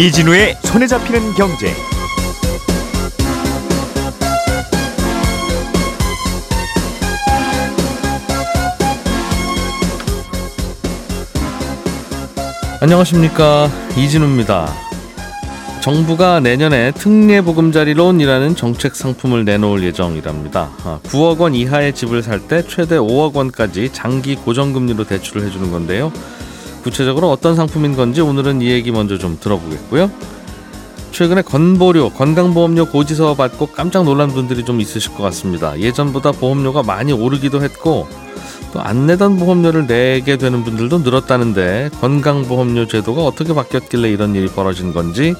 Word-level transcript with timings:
이진우의 0.00 0.56
손에 0.62 0.86
잡히는 0.86 1.34
경제. 1.34 1.74
안녕하십니까 12.80 13.70
이진우입니다. 13.98 14.72
정부가 15.82 16.40
내년에 16.40 16.92
특례 16.92 17.42
보금자리론이라는 17.42 18.56
정책 18.56 18.94
상품을 18.96 19.44
내놓을 19.44 19.82
예정이랍니다. 19.82 20.70
9억 21.04 21.40
원 21.40 21.54
이하의 21.54 21.94
집을 21.94 22.22
살 22.22 22.40
때 22.48 22.62
최대 22.66 22.96
5억 22.96 23.34
원까지 23.34 23.90
장기 23.92 24.34
고정금리로 24.34 25.04
대출을 25.04 25.46
해주는 25.46 25.70
건데요. 25.70 26.10
구체적으로 26.82 27.30
어떤 27.30 27.56
상품인 27.56 27.96
건지 27.96 28.20
오늘은 28.20 28.62
이 28.62 28.70
얘기 28.70 28.90
먼저 28.90 29.18
좀 29.18 29.38
들어보겠고요. 29.40 30.10
최근에 31.12 31.42
건보료, 31.42 32.10
건강보험료 32.10 32.86
고지서 32.86 33.34
받고 33.34 33.66
깜짝 33.66 34.04
놀란 34.04 34.28
분들이 34.28 34.64
좀 34.64 34.80
있으실 34.80 35.12
것 35.14 35.22
같습니다. 35.24 35.78
예전보다 35.78 36.32
보험료가 36.32 36.82
많이 36.82 37.12
오르기도 37.12 37.62
했고 37.62 38.06
또 38.72 38.80
안 38.80 39.06
내던 39.06 39.36
보험료를 39.36 39.88
내게 39.88 40.36
되는 40.36 40.62
분들도 40.62 40.98
늘었다는데 41.00 41.90
건강보험료 42.00 42.86
제도가 42.86 43.22
어떻게 43.24 43.52
바뀌었길래 43.52 44.08
이런 44.10 44.34
일이 44.36 44.46
벌어진 44.46 44.92
건지 44.92 45.34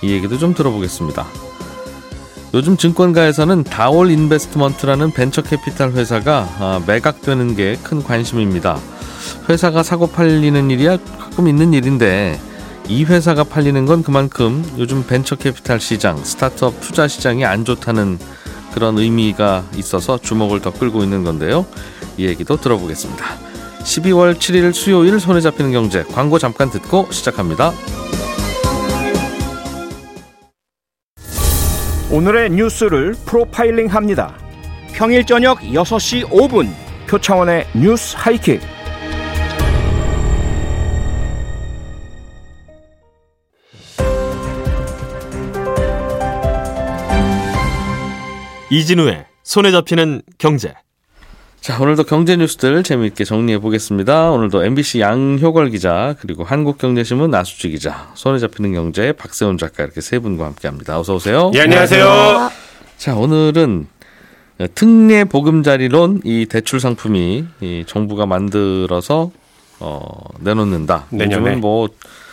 이 0.00 0.12
얘기도 0.12 0.38
좀 0.38 0.54
들어보겠습니다. 0.54 1.26
요즘 2.54 2.76
증권가에서는 2.76 3.64
다올 3.64 4.10
인베스트먼트라는 4.10 5.10
벤처 5.10 5.42
캐피탈 5.42 5.90
회사가 5.90 6.48
아, 6.60 6.80
매각되는 6.86 7.56
게 7.56 7.76
큰 7.82 8.02
관심입니다. 8.02 8.78
회사가 9.48 9.82
사고 9.82 10.06
팔리는 10.06 10.70
일이야 10.70 10.98
가끔 11.18 11.48
있는 11.48 11.72
일인데 11.72 12.38
이 12.88 13.04
회사가 13.04 13.44
팔리는 13.44 13.84
건 13.86 14.02
그만큼 14.02 14.64
요즘 14.78 15.06
벤처 15.06 15.36
캐피탈 15.36 15.80
시장, 15.80 16.16
스타트업 16.22 16.80
투자 16.80 17.06
시장이 17.06 17.44
안 17.44 17.64
좋다는 17.64 18.18
그런 18.72 18.98
의미가 18.98 19.64
있어서 19.76 20.18
주목을 20.18 20.60
더 20.60 20.72
끌고 20.72 21.02
있는 21.02 21.24
건데요. 21.24 21.66
이 22.16 22.26
얘기도 22.26 22.56
들어보겠습니다. 22.56 23.24
12월 23.80 24.34
7일 24.34 24.72
수요일 24.72 25.20
손에 25.20 25.40
잡히는 25.40 25.72
경제 25.72 26.02
광고 26.04 26.38
잠깐 26.38 26.70
듣고 26.70 27.08
시작합니다. 27.10 27.72
오늘의 32.10 32.50
뉴스를 32.50 33.14
프로파일링 33.26 33.88
합니다. 33.88 34.34
평일 34.94 35.24
저녁 35.24 35.60
6시 35.60 36.24
5분 36.30 36.72
표창원의 37.06 37.66
뉴스 37.74 38.16
하이킥. 38.18 38.77
이진우의 48.70 49.24
손에 49.42 49.70
잡히는 49.70 50.22
경제. 50.36 50.74
자, 51.60 51.80
오늘도 51.80 52.04
경제 52.04 52.36
뉴스들 52.36 52.82
재미있게 52.82 53.24
정리해 53.24 53.58
보겠습니다. 53.58 54.30
오늘도 54.30 54.64
MBC 54.64 55.00
양효걸 55.00 55.70
기자, 55.70 56.14
그리고 56.20 56.44
한국경제신문 56.44 57.30
나수지 57.30 57.70
기자, 57.70 58.10
손에 58.14 58.38
잡히는 58.38 58.74
경제 58.74 59.12
박세훈 59.12 59.58
작가 59.58 59.84
이렇게 59.84 60.00
세 60.00 60.18
분과 60.18 60.44
함께 60.44 60.68
합니다. 60.68 61.00
어서 61.00 61.14
오세요. 61.14 61.50
예, 61.54 61.62
안녕하세요. 61.62 62.50
자, 62.96 63.16
오늘은 63.16 63.86
특례 64.74 65.24
보금자리론 65.24 66.22
이 66.24 66.46
대출 66.46 66.78
상품이 66.80 67.44
이 67.60 67.84
정부가 67.86 68.26
만들어서 68.26 69.30
어, 69.80 70.08
내놓는다. 70.40 71.06
내년에. 71.10 71.36
요즘은 71.36 71.60
뭐 71.60 71.88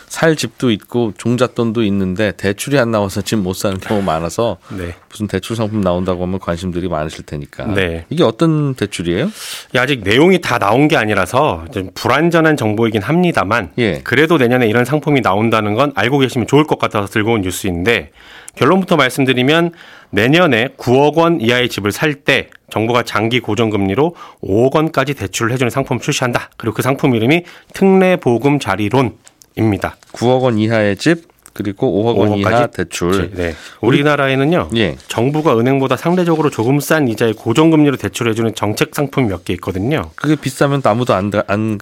살 0.08 0.36
집도 0.36 0.70
있고 0.70 1.12
종잣돈도 1.18 1.82
있는데 1.84 2.32
대출이 2.32 2.78
안 2.78 2.90
나와서 2.90 3.22
집못 3.22 3.56
사는 3.56 3.78
경우 3.78 4.02
많아서 4.02 4.56
네. 4.76 4.94
무슨 5.10 5.26
대출 5.26 5.56
상품 5.56 5.80
나온다고 5.80 6.22
하면 6.22 6.38
관심들이 6.38 6.88
많으실 6.88 7.24
테니까. 7.26 7.66
네. 7.66 8.06
이게 8.10 8.22
어떤 8.22 8.74
대출이에요? 8.74 9.30
예, 9.74 9.78
아직 9.78 10.02
내용이 10.02 10.40
다 10.40 10.58
나온 10.58 10.88
게 10.88 10.96
아니라서 10.96 11.64
좀 11.72 11.90
불완전한 11.94 12.56
정보이긴 12.56 13.02
합니다만 13.02 13.72
예. 13.78 14.00
그래도 14.04 14.38
내년에 14.38 14.68
이런 14.68 14.84
상품이 14.84 15.20
나온다는 15.22 15.74
건 15.74 15.92
알고 15.94 16.18
계시면 16.18 16.46
좋을 16.46 16.64
것 16.64 16.78
같아서 16.78 17.06
들고 17.08 17.32
온 17.32 17.40
뉴스인데 17.42 18.10
결론부터 18.56 18.96
말씀드리면 18.96 19.72
내년에 20.10 20.68
9억 20.78 21.16
원 21.16 21.40
이하의 21.40 21.68
집을 21.68 21.92
살 21.92 22.14
때 22.14 22.48
정부가 22.70 23.02
장기 23.02 23.40
고정금리로 23.40 24.14
5억 24.42 24.74
원까지 24.74 25.14
대출을 25.14 25.52
해주는 25.52 25.68
상품을 25.70 26.00
출시한다. 26.00 26.50
그리고 26.56 26.74
그 26.74 26.82
상품 26.82 27.14
이름이 27.14 27.44
특례보금 27.74 28.58
자리론 28.58 29.16
입니다. 29.56 29.96
9억 30.12 30.42
원 30.42 30.58
이하의 30.58 30.96
집 30.96 31.28
그리고 31.52 32.04
5억 32.04 32.18
원 32.18 32.30
5억 32.32 32.38
이하 32.40 32.50
까지? 32.50 32.76
대출. 32.76 33.30
네. 33.34 33.54
우리나라에는요. 33.80 34.70
예. 34.76 34.96
정부가 35.08 35.58
은행보다 35.58 35.96
상대적으로 35.96 36.50
조금 36.50 36.80
싼 36.80 37.08
이자의 37.08 37.32
고정금리로 37.32 37.96
대출해주는 37.96 38.54
정책 38.54 38.94
상품이 38.94 39.28
몇 39.28 39.44
개 39.44 39.54
있거든요. 39.54 40.10
그게 40.16 40.36
비싸면 40.36 40.82
또 40.82 40.90
아무도 40.90 41.14
안안할 41.14 41.78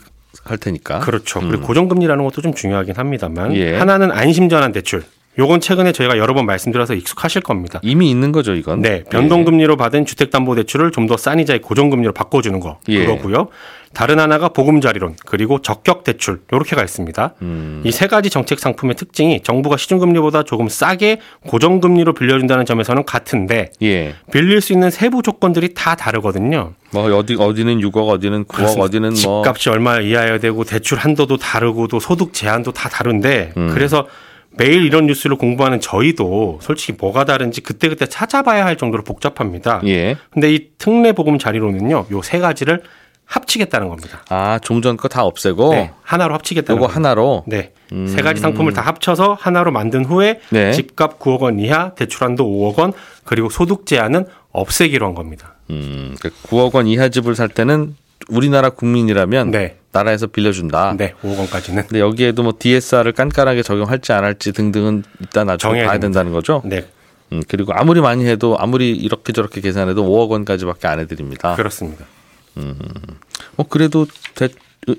테니까. 0.61 1.01
그렇죠. 1.01 1.41
그리고 1.41 1.67
고정금리라는 1.67 2.23
것도 2.25 2.41
좀 2.41 2.55
중요하긴 2.55 2.95
합니다만 2.97 3.51
음. 3.51 3.57
예. 3.57 3.77
하나는 3.77 4.13
안심전환 4.13 4.71
대출. 4.71 5.03
요건 5.39 5.61
최근에 5.61 5.93
저희가 5.93 6.17
여러 6.19 6.33
번 6.33 6.47
말씀드려서 6.47 6.95
익숙하실 6.95 7.43
겁니다. 7.43 7.81
이미 7.83 8.09
있는 8.11 8.31
거죠, 8.31 8.55
이건. 8.55 8.81
네, 8.83 9.03
변동금리로 9.11 9.77
받은 9.77 10.07
주택담보대출을 10.07 10.91
좀 10.93 11.07
더 11.07 11.17
싼 11.17 11.41
이자의 11.41 11.61
고정금리로 11.61 12.13
바꿔주는 12.13 12.59
거 12.61 12.79
예. 12.89 13.05
그거고요. 13.05 13.49
다른 13.93 14.19
하나가 14.19 14.49
보금자리론 14.49 15.15
그리고 15.27 15.61
적격대출 15.61 16.41
요렇게가 16.53 16.83
있습니다. 16.83 17.35
음. 17.43 17.83
이세 17.85 18.07
가지 18.09 18.29
정책 18.31 18.59
상품의 18.59 18.97
특징이 18.97 19.41
정부가 19.43 19.77
시중금리보다 19.77 20.43
조금 20.45 20.69
싸게 20.69 21.21
고정금리로 21.47 22.15
빌려준다는 22.15 22.65
점에서는 22.65 23.05
같은데 23.05 23.71
예. 23.83 24.15
빌릴 24.33 24.61
수 24.61 24.73
있는 24.73 24.91
세부 24.91 25.23
조건들이 25.23 25.75
다 25.75 25.95
다르거든요. 25.95 26.73
뭐 26.93 27.05
어디 27.17 27.37
어디는 27.39 27.79
6억, 27.81 28.09
어디는 28.09 28.45
9억, 28.45 28.49
그렇습니다. 28.49 28.85
어디는 28.85 29.09
뭐 29.11 29.43
집값이 29.43 29.69
얼마 29.71 30.01
이하여야 30.01 30.39
되고 30.39 30.65
대출 30.65 30.99
한도도 30.99 31.37
다르고 31.37 31.87
또 31.89 32.01
소득 32.01 32.33
제한도 32.33 32.73
다 32.73 32.89
다른데 32.89 33.53
음. 33.57 33.71
그래서 33.73 34.07
매일 34.57 34.85
이런 34.85 35.07
뉴스를 35.07 35.37
공부하는 35.37 35.81
저희도 35.81 36.61
솔직히 36.63 36.95
뭐가 36.99 37.25
다른지 37.25 37.61
그때그때 37.61 38.07
찾아봐야 38.07 38.65
할 38.65 38.77
정도로 38.77 39.03
복잡합니다. 39.05 39.81
예. 39.87 40.17
근데 40.31 40.53
이 40.55 40.69
특례 40.79 41.13
보금 41.13 41.39
자리로는요. 41.39 42.07
요 42.13 42.21
세 42.23 42.39
가지를 42.39 42.83
합치겠다는 43.27 43.89
겁니다. 43.89 44.23
아, 44.29 44.59
종전 44.63 44.97
거 44.97 45.09
다 45.09 45.25
없애고 45.25 45.71
네, 45.71 45.91
하나로 46.03 46.35
합치겠다는 46.35 46.79
겁니다. 46.81 46.95
하나로 46.97 47.45
네. 47.47 47.73
세 48.07 48.23
가지 48.23 48.41
상품을 48.41 48.73
다 48.73 48.83
합쳐서 48.83 49.37
하나로 49.41 49.71
만든 49.73 50.05
후에 50.05 50.41
네. 50.51 50.73
집값 50.73 51.19
9억 51.19 51.41
원 51.41 51.59
이하, 51.59 51.95
대출 51.95 52.25
한도 52.25 52.45
5억 52.45 52.79
원, 52.79 52.93
그리고 53.25 53.49
소득 53.49 53.87
제한은 53.87 54.27
없애기로 54.53 55.07
한 55.07 55.15
겁니다. 55.15 55.55
음, 55.71 56.15
9억 56.21 56.75
원 56.75 56.87
이하 56.87 57.09
집을 57.09 57.35
살 57.35 57.49
때는 57.49 57.97
우리나라 58.29 58.71
국민이라면 58.71 59.51
네. 59.53 59.77
나라에서 59.95 60.27
빌려준다. 60.27 60.95
네, 60.99 61.15
5억 61.23 61.39
원까지는. 61.39 61.87
근데 61.87 62.01
여기에도 62.01 62.43
뭐 62.43 62.53
DSR을 62.59 63.13
깐깐하게 63.13 63.63
적용할지 63.63 64.13
안 64.13 64.25
할지 64.25 64.53
등등은 64.53 65.05
일단 65.21 65.47
나중에 65.47 65.73
봐야 65.73 65.83
됩니다. 65.93 66.01
된다는 66.01 66.33
거죠. 66.33 66.61
네, 66.65 66.85
음, 67.33 67.43
그리고 67.49 67.73
아무리 67.75 68.01
많이 68.01 68.27
해도 68.27 68.57
아무리 68.59 68.91
이렇게 68.91 69.33
저렇게 69.33 69.61
계산해도 69.61 70.05
5억 70.05 70.31
원까지밖에 70.31 70.89
안 70.89 70.99
해드립니다. 70.99 71.55
그렇습니다. 71.55 72.05
뭐 73.57 73.67
그래도 73.69 74.07
대, 74.35 74.49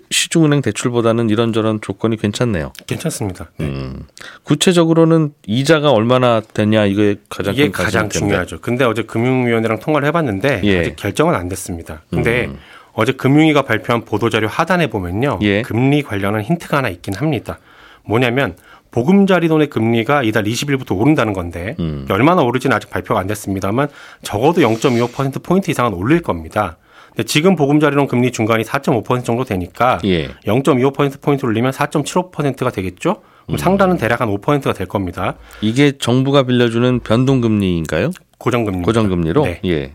시중은행 0.10 0.62
대출보다는 0.62 1.30
이런저런 1.30 1.80
조건이 1.82 2.18
괜찮네요. 2.18 2.74
괜찮습니다. 2.88 3.52
네. 3.58 3.68
음, 3.68 4.04
구체적으로는 4.44 5.34
이자가 5.46 5.92
얼마나 5.92 6.42
되냐 6.42 6.86
이게 6.86 7.18
가장 7.30 7.54
이게 7.54 7.70
가장. 7.70 8.10
중요하죠. 8.10 8.60
근데 8.62 8.84
어제 8.84 9.04
금융위원회랑 9.04 9.80
통화를 9.80 10.08
해봤는데 10.08 10.62
예. 10.64 10.76
음. 10.76 10.82
아직 10.82 10.96
결정은 10.96 11.36
안 11.36 11.48
됐습니다. 11.50 12.02
근데 12.10 12.50
어제 12.96 13.12
금융위가 13.12 13.62
발표한 13.62 14.06
보도자료 14.06 14.48
하단에 14.48 14.88
보면요. 14.88 15.40
예. 15.42 15.62
금리 15.62 16.02
관련한 16.02 16.42
힌트가 16.42 16.78
하나 16.78 16.90
있긴 16.90 17.14
합니다. 17.16 17.60
뭐냐면 18.06 18.56
보금자리 18.92 19.50
돈의 19.50 19.70
금리가 19.70 20.24
이달 20.24 20.46
20일부터 20.46 20.98
오른다는 20.98 21.34
건데 21.34 21.76
음. 21.80 22.06
얼마나 22.10 22.42
오를지는 22.42 22.76
아직 22.76 22.90
발표가 22.90 23.20
안 23.20 23.28
됐습니다만 23.28 23.90
적어도 24.24 24.62
0.25% 24.62 25.44
포인트 25.44 25.70
이상은 25.70 25.94
올릴 25.94 26.22
겁니다. 26.22 26.78
근데 27.08 27.24
지금 27.24 27.56
보금자리론 27.56 28.08
금리 28.08 28.32
중간이 28.32 28.64
4.5% 28.64 29.26
정도 29.26 29.44
되니까 29.44 30.00
예. 30.06 30.30
0.25% 30.46 31.22
포인트 31.22 31.46
올리면 31.46 31.72
4.75%가 31.72 32.72
되겠죠? 32.72 33.22
그럼 33.46 33.58
상단은 33.58 33.98
대략 33.98 34.22
한 34.22 34.30
5%가 34.30 34.74
될 34.74 34.88
겁니다. 34.88 35.36
이게 35.62 35.98
정부가 35.98 36.44
빌려주는 36.44 37.02
변동금리인가요? 37.02 38.12
고정금리. 38.38 38.82
고정금리로? 38.84 39.44
네. 39.44 39.60
예. 39.66 39.94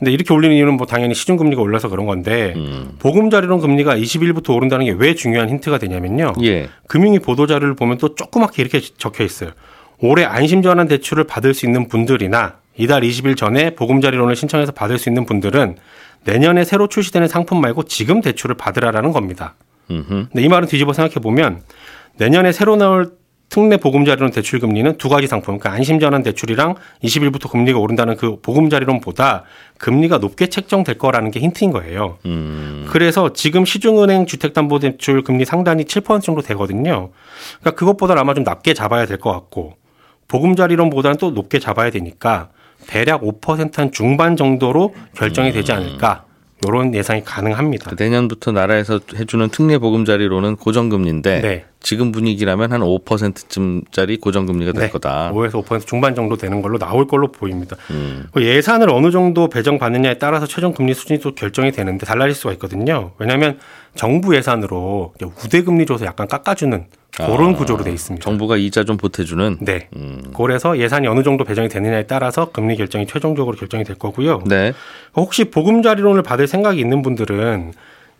근데 0.00 0.10
이렇게 0.12 0.32
올리는 0.34 0.56
이유는 0.56 0.74
뭐 0.78 0.86
당연히 0.86 1.14
시중 1.14 1.36
금리가 1.36 1.60
올라서 1.62 1.88
그런 1.90 2.06
건데 2.06 2.54
음. 2.56 2.92
보금자리론 2.98 3.60
금리가 3.60 3.96
20일부터 3.96 4.54
오른다는 4.56 4.86
게 4.86 4.92
왜 4.92 5.14
중요한 5.14 5.48
힌트가 5.50 5.78
되냐면요. 5.78 6.32
예. 6.42 6.68
금융위 6.88 7.20
보도 7.20 7.46
자료를 7.46 7.74
보면 7.74 7.98
또 7.98 8.14
조그맣게 8.14 8.62
이렇게 8.62 8.80
적혀 8.80 9.24
있어요. 9.24 9.50
올해 9.98 10.24
안심 10.24 10.62
전환 10.62 10.88
대출을 10.88 11.24
받을 11.24 11.54
수 11.54 11.66
있는 11.66 11.86
분들이나 11.88 12.54
이달 12.76 13.02
20일 13.02 13.36
전에 13.36 13.74
보금자리론을 13.74 14.34
신청해서 14.36 14.72
받을 14.72 14.98
수 14.98 15.10
있는 15.10 15.26
분들은 15.26 15.76
내년에 16.24 16.64
새로 16.64 16.86
출시되는 16.88 17.28
상품 17.28 17.60
말고 17.60 17.82
지금 17.84 18.20
대출을 18.22 18.56
받으라라는 18.56 19.12
겁니다. 19.12 19.54
음흠. 19.90 20.08
근데 20.08 20.42
이 20.42 20.48
말은 20.48 20.66
뒤집어 20.68 20.92
생각해 20.94 21.14
보면 21.16 21.60
내년에 22.16 22.52
새로 22.52 22.76
나올 22.76 23.12
특례 23.50 23.76
보금자리론 23.76 24.30
대출 24.30 24.60
금리는 24.60 24.96
두 24.96 25.08
가지 25.08 25.26
상품, 25.26 25.58
그러니까 25.58 25.72
안심전환 25.76 26.22
대출이랑 26.22 26.76
20일부터 27.02 27.50
금리가 27.50 27.78
오른다는 27.80 28.16
그 28.16 28.40
보금자리론보다 28.40 29.42
금리가 29.78 30.18
높게 30.18 30.46
책정될 30.46 30.98
거라는 30.98 31.32
게 31.32 31.40
힌트인 31.40 31.72
거예요. 31.72 32.18
음. 32.26 32.86
그래서 32.88 33.32
지금 33.32 33.64
시중은행 33.64 34.26
주택담보대출 34.26 35.24
금리 35.24 35.44
상단이 35.44 35.84
7% 35.84 36.22
정도 36.22 36.42
되거든요. 36.42 37.10
그러니까 37.60 37.78
그것보다 37.78 38.14
아마 38.18 38.34
좀 38.34 38.44
낮게 38.44 38.72
잡아야 38.72 39.04
될 39.06 39.18
것 39.18 39.32
같고 39.32 39.74
보금자리론보다는 40.28 41.18
또 41.18 41.32
높게 41.32 41.58
잡아야 41.58 41.90
되니까 41.90 42.50
대략 42.86 43.22
5%한 43.22 43.90
중반 43.90 44.36
정도로 44.36 44.94
결정이 45.16 45.50
되지 45.52 45.72
않을까 45.72 46.24
이런 46.66 46.94
예상이 46.94 47.24
가능합니다. 47.24 47.92
내년부터 47.98 48.52
나라에서 48.52 49.00
해주는 49.14 49.48
특례 49.48 49.78
보금자리로는 49.78 50.56
고정금리인데 50.56 51.40
네. 51.40 51.64
지금 51.80 52.12
분위기라면 52.12 52.72
한 52.72 52.80
5%쯤짜리 52.82 54.18
고정금리가 54.18 54.72
될 54.72 54.82
네. 54.82 54.90
거다. 54.90 55.32
5에서 55.32 55.64
5% 55.64 55.86
중반 55.86 56.14
정도 56.14 56.36
되는 56.36 56.60
걸로 56.60 56.78
나올 56.78 57.06
걸로 57.06 57.32
보입니다. 57.32 57.76
음. 57.90 58.26
그 58.32 58.44
예산을 58.44 58.90
어느 58.90 59.10
정도 59.10 59.48
배정받느냐에 59.48 60.18
따라서 60.18 60.46
최종 60.46 60.72
금리 60.74 60.92
수준이 60.92 61.20
또 61.20 61.34
결정이 61.34 61.72
되는데 61.72 62.04
달라질 62.04 62.34
수가 62.34 62.52
있거든요. 62.54 63.12
왜냐하면 63.18 63.58
정부 63.94 64.34
예산으로 64.36 65.14
우대금리 65.44 65.86
줘서 65.86 66.06
약간 66.06 66.28
깎아주는 66.28 66.86
그런 67.16 67.54
아, 67.54 67.56
구조로 67.56 67.84
돼 67.84 67.92
있습니다. 67.92 68.22
정부가 68.22 68.56
이자 68.56 68.84
좀 68.84 68.96
보태주는. 68.96 69.58
네. 69.60 69.88
음. 69.96 70.22
그래서 70.36 70.78
예산이 70.78 71.06
어느 71.06 71.22
정도 71.22 71.44
배정이 71.44 71.68
되느냐에 71.68 72.04
따라서 72.06 72.50
금리 72.50 72.76
결정이 72.76 73.06
최종적으로 73.06 73.56
결정이 73.56 73.84
될 73.84 73.96
거고요. 73.98 74.42
네. 74.46 74.72
혹시 75.14 75.44
보금자리론을 75.44 76.22
받을 76.22 76.46
생각이 76.46 76.80
있는 76.80 77.02
분들은 77.02 77.72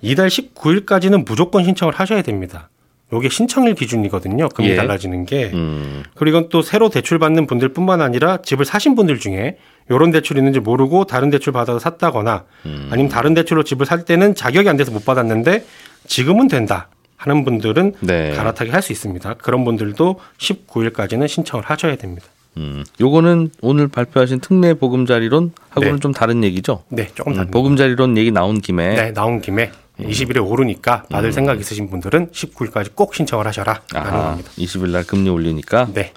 이달 0.02 0.28
19일까지는 0.28 1.24
무조건 1.24 1.64
신청을 1.64 1.94
하셔야 1.94 2.22
됩니다. 2.22 2.68
요게 3.12 3.28
신청일 3.28 3.74
기준이거든요. 3.74 4.48
금리 4.50 4.70
예. 4.70 4.76
달라지는 4.76 5.24
게. 5.26 5.50
음. 5.52 6.04
그리고 6.14 6.38
이건 6.38 6.48
또 6.48 6.62
새로 6.62 6.88
대출 6.88 7.18
받는 7.18 7.46
분들뿐만 7.46 8.00
아니라 8.00 8.38
집을 8.38 8.64
사신 8.64 8.94
분들 8.94 9.18
중에 9.18 9.56
요런 9.90 10.10
대출 10.12 10.36
있는지 10.38 10.60
모르고 10.60 11.04
다른 11.04 11.30
대출 11.30 11.52
받아서 11.52 11.78
샀다거나 11.78 12.44
아니면 12.90 13.08
다른 13.08 13.34
대출로 13.34 13.62
집을 13.64 13.86
살 13.86 14.04
때는 14.04 14.34
자격이 14.34 14.68
안 14.68 14.76
돼서 14.76 14.90
못 14.92 15.04
받았는데 15.04 15.64
지금은 16.06 16.48
된다 16.48 16.88
하는 17.16 17.44
분들은 17.44 17.94
네. 18.00 18.30
갈아타기 18.32 18.70
할 18.70 18.80
수 18.82 18.92
있습니다. 18.92 19.34
그런 19.34 19.64
분들도 19.64 20.18
19일까지는 20.38 21.28
신청을 21.28 21.64
하셔야 21.64 21.96
됩니다. 21.96 22.26
음. 22.56 22.82
요거는 23.00 23.50
오늘 23.60 23.88
발표하신 23.88 24.40
특례 24.40 24.74
보금자리론 24.74 25.52
하고는 25.68 25.94
네. 25.94 26.00
좀 26.00 26.12
다른 26.12 26.42
얘기죠. 26.42 26.82
네, 26.88 27.08
조금 27.14 27.32
음, 27.32 27.36
다릅니다. 27.36 27.56
보금자리론 27.56 28.16
얘기 28.18 28.30
나온 28.30 28.60
김에 28.60 28.94
네, 28.94 29.12
나온 29.12 29.40
김에 29.40 29.70
20일에 30.08 30.46
오르니까 30.46 31.04
받을 31.10 31.32
생각 31.32 31.60
있으신 31.60 31.90
분들은 31.90 32.30
19일까지 32.30 32.94
꼭 32.94 33.14
신청을 33.14 33.46
하셔라. 33.46 33.82
라는 33.92 34.10
아, 34.12 34.30
겁니다. 34.30 34.50
20일 34.56 34.90
날 34.90 35.04
금리 35.04 35.28
올리니까 35.30 35.88
네. 35.92 36.12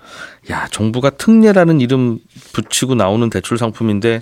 야, 0.51 0.67
정부가 0.71 1.09
특례라는 1.11 1.81
이름 1.81 2.19
붙이고 2.53 2.95
나오는 2.95 3.29
대출 3.29 3.57
상품인데 3.57 4.21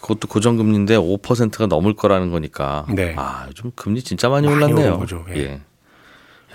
그것도 0.00 0.28
고정금리인데 0.28 0.96
5%가 0.96 1.66
넘을 1.66 1.94
거라는 1.94 2.30
거니까. 2.30 2.86
네. 2.88 3.14
아, 3.18 3.46
요즘 3.48 3.72
금리 3.74 4.02
진짜 4.02 4.28
많이, 4.28 4.46
많이 4.46 4.56
올랐네요. 4.64 4.98
거죠. 4.98 5.24
예. 5.30 5.36
예. 5.36 5.60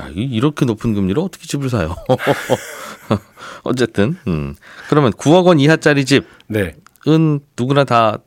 야, 0.01 0.07
이- 0.09 0.23
이렇게 0.23 0.65
높은 0.65 0.93
금리로 0.93 1.23
어떻게 1.23 1.45
집을 1.45 1.69
사요? 1.69 1.95
어쨌든, 3.63 4.17
음. 4.27 4.55
그러면 4.89 5.11
9억 5.13 5.45
원 5.45 5.59
이하짜리 5.59 6.05
집은 6.05 6.25
네. 6.47 6.75
누구나 7.57 7.83
다 7.83 8.17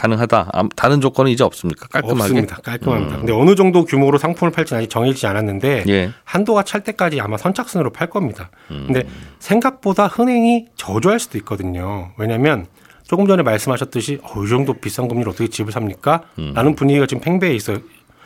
가능하다. 0.00 0.50
아, 0.52 0.64
다른 0.76 1.00
조건은 1.00 1.30
이제 1.30 1.44
없습니까? 1.44 1.86
깔끔하게. 1.88 2.22
없습니다. 2.22 2.56
깔끔합니다. 2.56 3.16
근데 3.18 3.32
어느 3.32 3.54
정도 3.54 3.84
규모로 3.84 4.16
상품을 4.16 4.50
팔지는 4.50 4.80
아직 4.80 4.88
정해지지 4.88 5.26
않았는데 5.26 5.84
예. 5.88 6.10
한도가 6.24 6.62
찰 6.62 6.82
때까지 6.82 7.20
아마 7.20 7.36
선착순으로 7.36 7.90
팔 7.90 8.08
겁니다. 8.08 8.50
음. 8.70 8.84
근데 8.86 9.06
생각보다 9.38 10.06
흔행이 10.06 10.66
저조할 10.76 11.20
수도 11.20 11.36
있거든요. 11.38 12.12
왜냐하면 12.16 12.66
조금 13.06 13.26
전에 13.26 13.42
말씀하셨듯이 13.42 14.20
어, 14.22 14.42
이 14.42 14.48
정도 14.48 14.72
비싼 14.74 15.06
금리로 15.08 15.32
어떻게 15.32 15.48
집을 15.48 15.72
삽니까? 15.72 16.22
음. 16.38 16.52
라는 16.54 16.74
분위기가 16.74 17.06
지금 17.06 17.20
팽배해 17.20 17.54
있어요. 17.54 17.78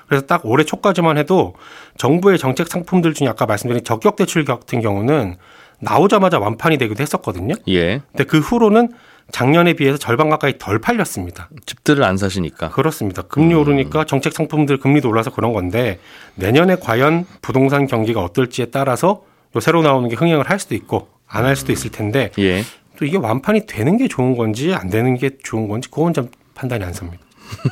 그래서 0.06 0.26
딱 0.26 0.42
올해 0.44 0.64
초까지만 0.64 1.18
해도 1.18 1.54
정부의 1.96 2.38
정책 2.38 2.68
상품들 2.68 3.14
중에 3.14 3.26
아까 3.26 3.46
말씀드린 3.46 3.82
적격 3.82 4.16
대출 4.16 4.44
같은 4.44 4.80
경우는 4.80 5.36
나오자마자 5.80 6.38
완판이 6.38 6.78
되기도 6.78 7.02
했었거든요. 7.02 7.54
예. 7.68 8.00
근데 8.12 8.24
그 8.24 8.38
후로는 8.38 8.90
작년에 9.32 9.72
비해서 9.74 9.96
절반 9.98 10.28
가까이 10.28 10.58
덜 10.58 10.78
팔렸습니다. 10.78 11.48
집들을 11.66 12.04
안 12.04 12.16
사시니까. 12.16 12.70
그렇습니다. 12.70 13.22
금리 13.22 13.54
오르니까 13.54 14.04
정책 14.04 14.32
상품들 14.32 14.78
금리도 14.78 15.08
올라서 15.08 15.30
그런 15.32 15.52
건데 15.52 15.98
내년에 16.36 16.76
과연 16.76 17.26
부동산 17.42 17.86
경기가 17.86 18.20
어떨지에 18.22 18.66
따라서 18.66 19.24
요 19.56 19.60
새로 19.60 19.82
나오는 19.82 20.08
게 20.08 20.14
흥행을 20.16 20.48
할 20.48 20.58
수도 20.58 20.74
있고 20.74 21.08
안 21.26 21.44
할 21.44 21.56
수도 21.56 21.72
있을 21.72 21.90
텐데 21.90 22.30
예. 22.38 22.62
또 22.98 23.04
이게 23.04 23.16
완판이 23.16 23.66
되는 23.66 23.96
게 23.96 24.06
좋은 24.08 24.36
건지 24.36 24.72
안 24.74 24.88
되는 24.88 25.16
게 25.16 25.30
좋은 25.42 25.68
건지 25.68 25.88
그건 25.90 26.12
좀 26.14 26.30
판단이 26.54 26.84
안 26.84 26.92
섭니다. 26.92 27.22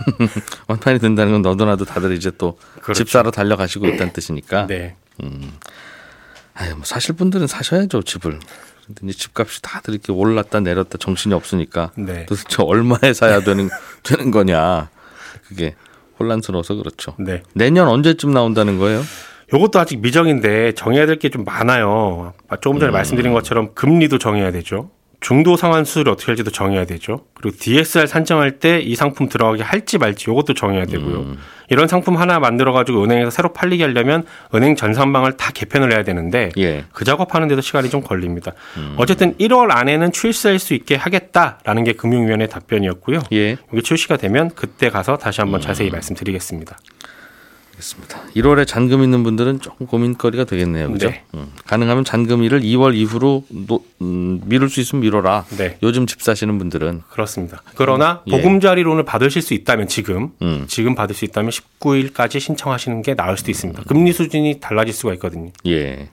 완판이 0.69 0.99
된다는 0.99 1.33
건 1.33 1.43
너도 1.43 1.65
나도 1.65 1.85
다들 1.85 2.13
이제 2.13 2.31
또집 2.31 2.59
그렇죠. 2.83 3.05
사러 3.05 3.31
달려가시고 3.31 3.87
있다는 3.87 4.13
뜻이니까. 4.13 4.67
네. 4.67 4.97
아유, 6.55 6.75
뭐 6.75 6.85
사실 6.85 7.15
분들은 7.15 7.47
사셔야죠 7.47 8.03
집을. 8.03 8.39
근데 8.87 9.07
이제 9.07 9.17
집값이 9.19 9.63
다들 9.63 9.95
이렇게 9.95 10.13
올랐다 10.13 10.61
내렸다 10.61 10.99
정신이 10.99 11.35
없으니까 11.35 11.93
네. 11.97 12.27
도대체 12.27 12.63
얼마에 12.63 13.13
사야 13.13 13.41
되는 13.41 13.69
되는 14.03 14.31
거냐 14.31 14.91
그게 15.49 15.75
혼란스러워서 16.19 16.75
그렇죠. 16.75 17.15
네. 17.19 17.43
내년 17.55 17.89
언제쯤 17.89 18.33
나온다는 18.33 18.79
거예요? 18.79 19.03
요것도 19.53 19.79
아직 19.81 20.01
미정인데 20.01 20.73
정해야 20.73 21.07
될 21.07 21.19
게 21.19 21.29
좀 21.29 21.45
많아요. 21.45 22.33
조금 22.61 22.79
전에 22.81 22.91
말씀드린 22.93 23.33
것처럼 23.33 23.75
금리도 23.75 24.19
정해야 24.19 24.51
되죠. 24.53 24.91
중도 25.23 25.57
상환 25.57 25.85
수수료 25.85 26.13
어떻게 26.13 26.27
할지도 26.27 26.51
정해야 26.51 26.85
되죠. 26.85 27.25
그리고 27.35 27.57
DSR 27.59 28.07
산정할 28.07 28.59
때 28.59 28.83
이 28.83 28.95
상품 28.97 29.29
들어가게 29.29 29.63
할지 29.63 29.97
말지 29.99 30.29
요것도 30.29 30.55
정해야 30.55 30.85
되고요. 30.87 31.37
이런 31.71 31.89
상품 31.89 32.17
하나 32.19 32.39
만들어 32.39 32.73
가지고 32.73 33.03
은행에서 33.05 33.31
새로 33.31 33.53
팔리게 33.53 33.85
하려면 33.85 34.25
은행 34.55 34.77
전산망을 34.77 35.37
다 35.37 35.53
개편을 35.53 35.93
해야 35.93 36.03
되는데 36.03 36.51
예. 36.59 36.85
그 36.93 37.05
작업하는 37.05 37.49
데도 37.49 37.61
시간이 37.63 37.89
좀 37.89 38.03
걸립니다. 38.03 38.53
어쨌든 38.97 39.35
1월 39.39 39.71
안에는 39.71 40.13
출시할 40.13 40.59
수 40.59 40.75
있게 40.75 40.97
하겠다라는 40.97 41.85
게 41.85 41.93
금융위원회 41.95 42.47
답변이었고요. 42.49 43.21
예. 43.33 43.57
이게 43.73 43.81
출시가 43.83 44.17
되면 44.19 44.51
그때 44.55 44.91
가서 44.91 45.17
다시 45.17 45.41
한번 45.41 45.61
자세히 45.61 45.89
말씀드리겠습니다. 45.91 46.77
알겠습니다. 47.83 48.23
1월에 48.37 48.67
잔금 48.67 49.03
있는 49.03 49.23
분들은 49.23 49.61
조금 49.61 49.87
고민거리가 49.87 50.45
되겠네요. 50.45 50.91
그죠? 50.93 51.11
네. 51.11 51.25
음, 51.35 51.53
가능하면 51.67 52.05
잔금일을 52.05 52.61
2월 52.61 52.95
이후로 52.95 53.45
노, 53.49 53.85
음, 54.01 54.41
미룰 54.45 54.71
수 54.71 54.81
있으면 54.81 55.03
미뤄라. 55.03 55.45
네. 55.57 55.77
요즘 55.83 56.07
집 56.07 56.23
사시는 56.23 56.59
분들은 56.59 57.03
그렇습니다. 57.11 57.63
그러나 57.75 58.23
예. 58.27 58.31
보금자리론을 58.31 59.05
받으실 59.05 59.43
수 59.43 59.55
있다면 59.55 59.89
지금 59.89 60.31
음. 60.41 60.65
지금 60.69 60.95
받을 60.95 61.15
수 61.15 61.25
있다면 61.25 61.51
19일까지 61.51 62.41
신청하시는 62.41 63.03
게 63.03 63.15
나을 63.15 63.37
수도 63.37 63.51
있습니다. 63.51 63.83
금리 63.85 64.13
수준이 64.13 64.61
달라질 64.61 64.95
수가 64.95 65.13
있거든요. 65.15 65.51
예. 65.67 66.09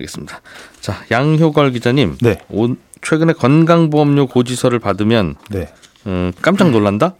알겠습니다. 0.00 0.40
자, 0.80 1.04
양효걸 1.10 1.70
기자님. 1.70 2.16
네. 2.20 2.38
온, 2.48 2.76
최근에 3.00 3.32
건강보험료 3.34 4.26
고지서를 4.26 4.80
받으면 4.80 5.36
네. 5.50 5.68
음, 6.06 6.32
깜짝 6.42 6.70
놀란다? 6.70 7.14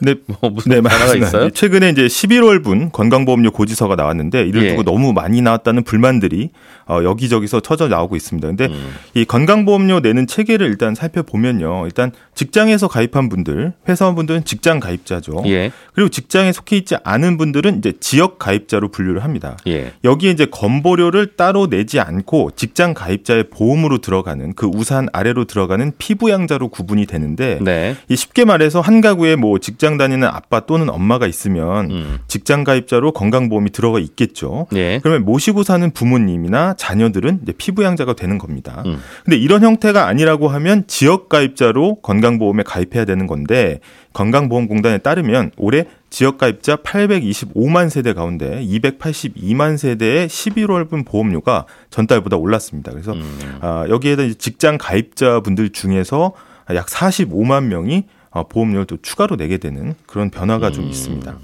네, 0.00 0.14
뭐 0.26 0.50
무슨 0.50 0.70
네, 0.72 0.80
변화가. 0.80 1.14
있어요? 1.14 1.50
최근에 1.50 1.90
이제 1.90 2.06
11월분 2.06 2.92
건강보험료 2.92 3.50
고지서가 3.50 3.96
나왔는데 3.96 4.42
이를 4.42 4.64
예. 4.64 4.68
두고 4.70 4.82
너무 4.82 5.12
많이 5.12 5.42
나왔다는 5.42 5.84
불만들이 5.84 6.50
어, 6.86 7.02
여기저기서 7.04 7.60
터져 7.60 7.88
나오고 7.88 8.16
있습니다. 8.16 8.48
근데 8.48 8.66
음. 8.66 8.94
이 9.14 9.24
건강보험료 9.24 10.00
내는 10.00 10.26
체계를 10.26 10.66
일단 10.66 10.94
살펴보면요. 10.94 11.84
일단 11.84 12.12
직장에서 12.34 12.88
가입한 12.88 13.28
분들, 13.28 13.74
회사원분들은 13.88 14.44
직장 14.44 14.80
가입자죠. 14.80 15.42
예. 15.46 15.70
그리고 15.94 16.08
직장에 16.08 16.52
속해 16.52 16.76
있지 16.76 16.96
않은 17.04 17.36
분들은 17.36 17.78
이제 17.78 17.92
지역 18.00 18.38
가입자로 18.38 18.88
분류를 18.90 19.22
합니다. 19.22 19.56
예. 19.66 19.92
여기에 20.04 20.30
이제 20.30 20.46
건보료를 20.46 21.36
따로 21.36 21.68
내지 21.68 22.00
않고 22.00 22.52
직장 22.56 22.94
가입자의 22.94 23.50
보험으로 23.50 23.98
들어가는 23.98 24.54
그 24.54 24.66
우산 24.66 25.08
아래로 25.12 25.44
들어가는 25.44 25.92
피부양자로 25.98 26.68
구분이 26.68 27.06
되는데 27.06 27.58
네. 27.60 27.96
이 28.08 28.16
쉽게 28.16 28.44
말해서 28.44 28.80
한 28.80 29.00
가구에 29.00 29.36
뭐 29.36 29.58
직장 29.58 29.89
다니는 29.96 30.26
아빠 30.28 30.60
또는 30.60 30.88
엄마가 30.88 31.26
있으면 31.26 31.90
음. 31.90 32.18
직장 32.28 32.64
가입자로 32.64 33.12
건강보험이 33.12 33.70
들어가 33.70 33.98
있겠죠. 33.98 34.66
예. 34.74 34.98
그러면 35.02 35.24
모시고 35.24 35.62
사는 35.62 35.90
부모님이나 35.90 36.74
자녀들은 36.74 37.40
피부양자가 37.58 38.14
되는 38.14 38.38
겁니다. 38.38 38.82
음. 38.86 39.00
근데 39.24 39.36
이런 39.36 39.62
형태가 39.62 40.06
아니라고 40.06 40.48
하면 40.48 40.84
지역 40.86 41.28
가입자로 41.28 41.96
건강보험에 42.02 42.62
가입해야 42.62 43.04
되는 43.04 43.26
건데 43.26 43.80
건강보험공단에 44.12 44.98
따르면 44.98 45.52
올해 45.56 45.84
지역 46.10 46.38
가입자 46.38 46.76
825만 46.76 47.88
세대 47.88 48.12
가운데 48.12 48.60
282만 48.64 49.78
세대의 49.78 50.28
11월분 50.28 51.06
보험료가 51.06 51.66
전달보다 51.90 52.36
올랐습니다. 52.36 52.90
그래서 52.90 53.14
아, 53.60 53.86
여기에다 53.88 54.24
직장 54.38 54.76
가입자분들 54.78 55.70
중에서 55.70 56.32
약 56.74 56.86
45만 56.86 57.64
명이 57.64 58.04
아, 58.06 58.19
보험료를 58.48 58.86
또 58.86 58.96
추가로 59.02 59.36
내게 59.36 59.58
되는 59.58 59.94
그런 60.06 60.30
변화가 60.30 60.70
좀 60.70 60.84
있습니다. 60.84 61.36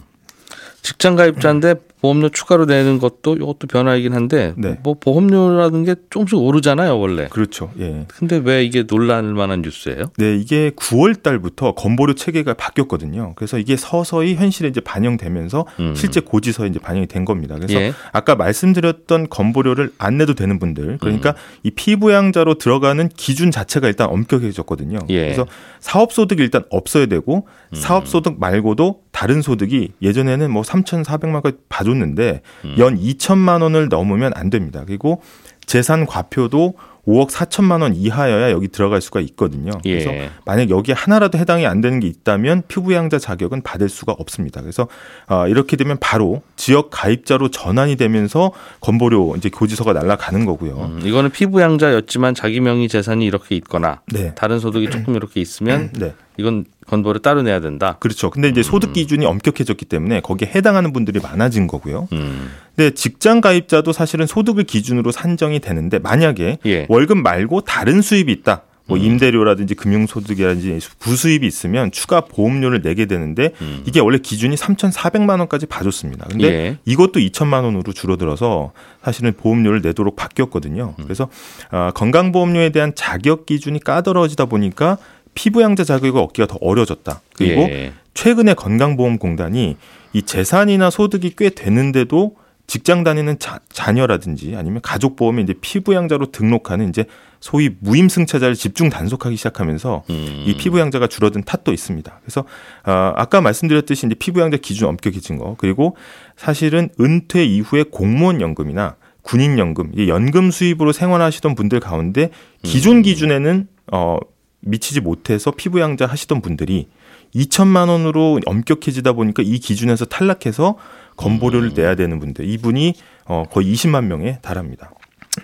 직장 0.83 1.17
가입자인데 1.17 1.75
보험료 2.01 2.29
추가로 2.29 2.67
내는 2.67 2.99
것도 2.99 3.37
이것도 3.37 3.67
변화이긴 3.69 4.13
한데 4.13 4.55
네. 4.57 4.79
뭐 4.83 4.95
보험료라는 4.95 5.85
게 5.85 5.95
조금씩 6.11 6.39
오르잖아요 6.39 6.99
원래. 6.99 7.29
그렇죠. 7.29 7.71
예. 7.79 8.07
근데 8.09 8.37
왜 8.37 8.65
이게 8.65 8.85
논란을 8.87 9.35
만한 9.35 9.63
뉴스예요? 9.63 10.07
네, 10.19 10.37
이게 10.37 10.71
9월 10.71 11.23
달부터 11.23 11.73
건보료 11.73 12.15
체계가 12.15 12.55
바뀌었거든요. 12.55 13.33
그래서 13.37 13.59
이게 13.59 13.77
서서히 13.77 14.35
현실에 14.35 14.69
이제 14.69 14.81
반영되면서 14.81 15.67
음. 15.81 15.95
실제 15.95 16.21
고지서에 16.21 16.69
이제 16.69 16.79
반영이 16.79 17.07
된 17.07 17.25
겁니다. 17.25 17.55
그래서 17.57 17.75
예. 17.75 17.93
아까 18.13 18.35
말씀드렸던 18.37 19.29
건보료를 19.29 19.93
안 19.99 20.19
내도 20.19 20.35
되는 20.35 20.59
분들, 20.59 20.99
그러니까 20.99 21.31
음. 21.31 21.35
이 21.63 21.71
피부양자로 21.71 22.59
들어가는 22.59 23.09
기준 23.17 23.51
자체가 23.51 23.89
일단 23.89 24.09
엄격해졌거든요. 24.11 24.99
예. 25.09 25.21
그래서 25.21 25.47
사업 25.81 26.13
소득이 26.13 26.43
일단 26.43 26.65
없어야 26.71 27.07
되고 27.07 27.47
음. 27.73 27.75
사업 27.75 28.07
소득 28.07 28.39
말고도 28.39 29.01
다른 29.13 29.41
소득이 29.41 29.93
예전에는 30.03 30.51
뭐 30.51 30.63
3,400만까지 30.63 31.57
봐줬는데 31.87 32.43
음. 32.65 32.75
연 32.79 32.99
2천만 32.99 33.63
원을 33.63 33.89
넘으면 33.89 34.33
안 34.35 34.51
됩니다. 34.51 34.83
그리고 34.85 35.23
재산 35.65 36.07
과표도 36.07 36.75
5억 37.07 37.31
4천만 37.31 37.83
원 37.83 37.95
이하여야 37.95 38.51
여기 38.51 38.67
들어갈 38.67 39.01
수가 39.01 39.21
있거든요. 39.21 39.71
그래서 39.85 40.11
예. 40.11 40.31
만약 40.45 40.71
여기에 40.71 40.95
하나라도 40.95 41.39
해당이 41.39 41.65
안 41.65 41.81
되는 41.81 42.01
게 42.01 42.09
있다면 42.09 42.65
피부양자 42.67 43.21
자격은 43.21 43.63
받을 43.63 43.89
수가 43.89 44.13
없습니다. 44.13 44.61
그래서 44.61 44.89
아, 45.29 45.47
이렇게 45.47 45.77
되면 45.77 45.99
바로 46.01 46.43
지역 46.57 46.91
가입자로 46.91 47.51
전환이 47.51 47.95
되면서 47.95 48.51
건보료 48.81 49.37
이제 49.37 49.49
고지서가 49.49 49.93
날아가는 49.93 50.45
거고요. 50.47 50.97
음, 50.99 51.01
이거는 51.05 51.31
피부양자였지만 51.31 52.35
자기 52.35 52.59
명의 52.61 52.89
재산이 52.89 53.25
이렇게 53.25 53.55
있거나 53.55 54.01
네. 54.13 54.35
다른 54.35 54.59
소득이 54.59 54.91
조금 54.91 55.15
이렇게 55.15 55.41
있으면 55.41 55.91
네. 55.93 56.13
이건 56.37 56.65
건보를 56.87 57.21
따로 57.21 57.43
내야 57.43 57.61
된다. 57.61 57.97
그렇죠. 58.01 58.31
근데 58.31 58.49
이제 58.49 58.63
소득 58.63 58.93
기준이 58.93 59.27
엄격해졌기 59.27 59.85
때문에 59.87 60.21
거기에 60.21 60.51
해당하는 60.55 60.93
분들이 60.93 61.21
많아진 61.21 61.67
거고요. 61.67 62.09
음. 62.13 62.51
근데 62.75 62.95
직장 62.95 63.41
가입자도 63.41 63.93
사실은 63.93 64.27
소득을 64.27 64.65
기준으로 64.65 65.11
산정이 65.13 65.61
되는데 65.61 65.99
만약에 65.99 66.59
예. 66.67 66.87
월급 66.89 67.19
말고 67.19 67.63
다른 67.63 68.03
수입이 68.03 68.33
있다. 68.33 68.63
뭐 68.89 68.97
임대료라든지 68.97 69.75
금융소득이라든지 69.75 70.79
부수입이 71.01 71.47
있으면 71.47 71.91
추가 71.91 72.21
보험료를 72.21 72.83
내게 72.83 73.07
되는데 73.07 73.51
이게 73.85 74.01
원래 74.01 74.19
기준이 74.19 74.55
3,400만 74.55 75.41
원까지 75.41 75.67
봐줬습니다. 75.67 76.27
근데 76.29 76.47
예. 76.47 76.79
이것도 76.85 77.19
2천만 77.19 77.65
원으로 77.65 77.93
줄어들어서 77.93 78.73
사실은 79.03 79.33
보험료를 79.37 79.81
내도록 79.83 80.15
바뀌었거든요. 80.15 80.95
그래서 81.03 81.29
아, 81.71 81.91
건강보험료에 81.95 82.71
대한 82.71 82.93
자격 82.95 83.47
기준이 83.47 83.81
까다로워지다 83.81 84.47
보니까 84.47 84.99
피부양자 85.37 85.85
자격을 85.85 86.21
얻기가 86.21 86.49
더 86.49 86.59
어려졌다. 86.61 87.21
그리고 87.37 87.63
예. 87.63 87.93
최근에 88.15 88.55
건강보험공단이 88.55 89.77
이 90.15 90.23
재산이나 90.23 90.91
소득이 90.91 91.35
꽤 91.37 91.51
되는데도 91.51 92.35
직장 92.67 93.05
다니는 93.05 93.39
자, 93.39 93.61
자녀라든지 93.71 94.57
아니면 94.57 94.81
가족 94.83 95.15
보험에 95.15 95.43
이제 95.43 95.55
피부양자로 95.61 96.33
등록하는 96.33 96.89
이제 96.89 97.05
소위 97.39 97.71
무임승차자를 97.79 98.57
집중 98.57 98.89
단속하기 98.89 99.37
시작하면서 99.37 100.03
음. 100.11 100.45
이 100.47 100.57
피부양자가 100.57 101.07
줄어든 101.07 101.45
탓도 101.45 101.73
있습니다. 101.73 102.21
그래서 102.23 102.45
아, 102.83 103.13
아까 103.15 103.41
말씀드렸듯이 103.41 104.07
이제 104.07 104.17
피부양자 104.17 104.57
기준 104.57 104.89
엄격해진 104.89 105.39
거 105.39 105.55
그리고 105.59 105.97
사실은 106.37 106.89
은퇴 106.99 107.45
이후에 107.45 107.85
공무원 107.85 108.41
연금이나 108.41 108.97
군인 109.23 109.59
연금, 109.59 109.93
이 109.95 110.09
연금 110.09 110.51
수입으로 110.51 110.93
생활하시던 110.93 111.55
분들 111.55 111.81
가운데 111.81 112.31
기존 112.63 113.03
기준에는 113.03 113.69
어 113.93 114.19
미치지 114.61 115.01
못해서 115.01 115.51
피부양자 115.51 116.07
하시던 116.07 116.43
분들이 116.43 116.89
2천만 117.35 117.89
원으로 117.89 118.41
엄격해지다 118.47 119.13
보니까 119.13 119.43
이 119.45 119.59
기준에서 119.59 120.07
탈락해서 120.07 120.77
건보료를 121.17 121.73
내야 121.75 121.95
되는 121.95 122.19
분들 122.19 122.49
이분이 122.49 122.95
어 123.27 123.45
거의 123.51 123.73
20만 123.73 124.05
명에 124.05 124.39
달합니다. 124.43 124.93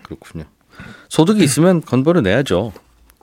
그렇군요. 0.03 0.45
소득이 1.09 1.43
있으면 1.45 1.81
건보를 1.83 2.23
내야죠. 2.23 2.73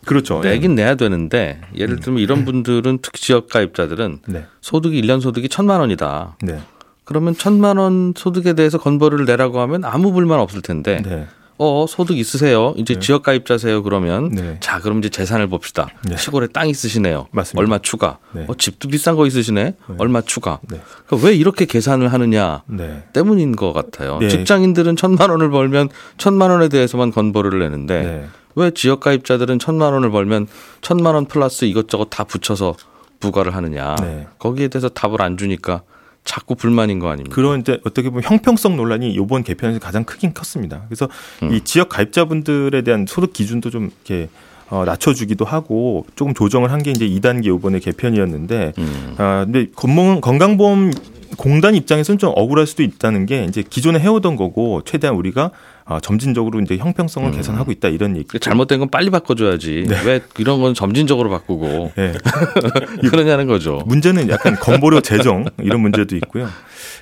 그렇죠. 0.06 0.40
내긴 0.40 0.76
내야 0.76 0.96
되는데 0.96 1.62
예를 1.76 2.00
들면 2.00 2.22
이런 2.22 2.46
분들은 2.46 3.00
특히 3.02 3.22
지역 3.22 3.50
가입자들은 3.50 4.20
네. 4.28 4.46
소득이 4.62 5.02
1년 5.02 5.22
소득이 5.22 5.50
천만 5.50 5.80
원이다. 5.82 6.38
네. 6.42 6.60
그러면 7.04 7.36
천만 7.36 7.78
원 7.78 8.14
소득에 8.16 8.54
대해서 8.54 8.78
건보를 8.78 9.26
내라고 9.26 9.60
하면 9.62 9.84
아무 9.84 10.12
불만 10.12 10.40
없을 10.40 10.62
텐데 10.62 11.02
네. 11.04 11.28
어 11.62 11.86
소득 11.88 12.18
있으세요 12.18 12.74
이제 12.78 12.94
네. 12.94 13.00
지역 13.02 13.24
가입자세요 13.24 13.84
그러면 13.84 14.30
네. 14.30 14.58
자 14.62 14.80
그럼 14.80 15.00
이제 15.00 15.10
재산을 15.10 15.48
봅시다 15.48 15.90
네. 16.06 16.16
시골에 16.16 16.48
땅 16.48 16.70
있으시네요 16.70 17.28
맞습니다. 17.32 17.60
얼마 17.60 17.80
추가 17.80 18.18
네. 18.32 18.46
어 18.48 18.56
집도 18.56 18.88
비싼 18.88 19.18
거 19.18 19.28
있으시네 19.28 19.76
얼마 19.98 20.22
추가 20.22 20.60
네. 20.70 20.80
그러니까 21.06 21.28
왜 21.28 21.36
이렇게 21.36 21.66
계산을 21.66 22.14
하느냐 22.14 22.64
네. 22.66 23.04
때문인 23.12 23.58
것 23.58 23.74
같아요 23.74 24.20
네. 24.20 24.30
직장인들은 24.30 24.96
천만 24.96 25.30
원을 25.32 25.50
벌면 25.50 25.90
천만 26.18 26.50
원에 26.50 26.70
대해서만 26.70 27.12
건보를 27.12 27.60
내는데 27.60 28.04
네. 28.04 28.26
왜 28.56 28.72
지역 28.72 29.02
가입자들은 29.02 29.60
천만 29.60 29.92
원을 29.92 30.12
벌면 30.12 30.48
천만 30.80 31.16
원 31.16 31.26
플러스 31.26 31.66
이것저것 31.66 32.06
다 32.06 32.24
붙여서 32.24 32.76
부과를 33.20 33.54
하느냐 33.54 33.96
네. 33.98 34.28
거기에 34.40 34.70
대해서 34.70 34.88
답을 34.88 35.22
안 35.22 35.36
주니까 35.36 35.82
자꾸 36.30 36.54
불만인 36.54 37.00
거 37.00 37.10
아닙니까? 37.10 37.34
그런 37.34 37.62
이제 37.62 37.80
어떻게 37.86 38.08
보면 38.12 38.24
형평성 38.24 38.78
논란이 38.78 39.12
이번 39.14 39.44
개편에서 39.44 39.80
가장 39.80 40.04
크긴 40.04 40.32
컸습니다. 40.36 40.84
그래서 40.88 41.10
음. 41.42 41.52
이 41.56 41.62
지역 41.62 41.90
가입자분들에 41.90 42.84
대한 42.84 43.08
소득 43.08 43.34
기준도 43.34 43.72
좀 43.72 43.90
이렇게 44.06 44.30
어, 44.70 44.86
낮춰주기도 44.86 45.44
하고 45.44 46.06
조금 46.16 46.36
조정을 46.36 46.72
한 46.72 46.84
게 46.84 46.92
이제 46.92 47.08
2단계 47.08 47.48
이번에 47.58 47.80
개편이었는데 47.80 48.74
음. 48.78 49.16
아 49.18 49.44
근데 49.46 49.66
건강 49.76 50.22
건강보험 50.22 50.92
공단 51.38 51.74
입장에서는 51.74 52.20
좀 52.20 52.32
억울할 52.36 52.68
수도 52.68 52.84
있다는 52.84 53.26
게 53.26 53.46
이제 53.46 53.64
기존에 53.68 54.00
해오던 54.00 54.36
거고 54.36 54.84
최대한 54.86 55.16
우리가 55.16 55.50
아, 55.90 56.00
점진적으로 56.00 56.60
이제 56.62 56.78
형평성을 56.78 57.32
개선하고 57.32 57.72
있다 57.72 57.88
이런 57.88 58.16
얘기. 58.16 58.28
그 58.28 58.38
잘못된 58.38 58.78
건 58.78 58.90
빨리 58.92 59.10
바꿔줘야지. 59.10 59.88
왜 60.06 60.22
이런 60.38 60.62
건 60.62 60.76
점진적으로 60.76 61.32
바꾸고 61.32 61.94
네. 61.98 62.14
그러냐는 63.10 63.48
거죠. 63.48 63.82
문제는 63.88 64.30
약간 64.30 64.56
건보료 64.56 65.02
재정 65.02 65.46
이런 65.58 65.82
문제도 65.82 66.16
있고요. 66.16 66.48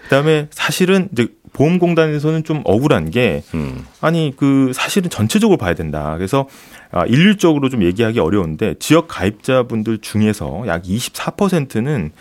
그다음에 0.03 0.48
사실은 0.51 1.10
이제 1.12 1.27
보험공단에서는 1.51 2.46
좀 2.46 2.62
억울한 2.63 3.12
게 3.12 3.44
음. 3.53 3.86
아니 4.00 4.34
그 4.38 4.72
사실은 4.74 5.10
전체적으로 5.10 5.58
봐야 5.58 5.74
된다. 5.74 6.15
그래서 6.15 6.48
아, 6.89 7.06
일률적으로 7.06 7.67
좀 7.67 7.84
얘기하기 7.84 8.22
어려운데 8.22 8.75
지역 8.79 9.10
가입자분들 9.10 9.98
중에서 9.98 10.63
약 10.67 10.84
24%는 10.84 12.12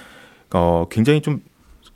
어 0.52 0.86
굉장히 0.90 1.20
좀 1.20 1.42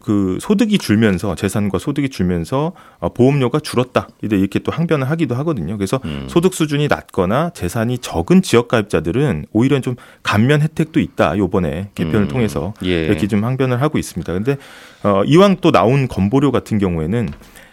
그 0.01 0.39
소득이 0.41 0.79
줄면서 0.79 1.35
재산과 1.35 1.79
소득이 1.79 2.09
줄면서 2.09 2.73
어, 2.99 3.13
보험료가 3.13 3.61
줄었다. 3.61 4.09
이렇게 4.23 4.59
또 4.61 4.73
항변을 4.73 5.11
하기도 5.11 5.35
하거든요. 5.37 5.77
그래서 5.77 6.01
음. 6.05 6.27
소득 6.29 6.55
수준이 6.55 6.89
낮거나 6.89 7.51
재산이 7.51 7.99
적은 7.99 8.43
지역 8.43 8.69
가입자들은 8.69 9.47
오히려 9.53 9.81
좀 9.81 9.97
감면 10.23 10.63
혜택도 10.63 11.01
있다. 11.01 11.37
요번에 11.37 11.91
개편을 11.95 12.23
음. 12.23 12.29
통해서 12.29 12.73
예. 12.85 13.05
이렇게 13.05 13.29
좀 13.29 13.45
항변을 13.45 13.83
하고 13.83 13.99
있습니다. 13.99 14.33
근데 14.33 14.57
어 15.03 15.23
이왕 15.25 15.59
또 15.61 15.71
나온 15.71 16.09
건보료 16.09 16.51
같은 16.51 16.79
경우에는 16.79 17.29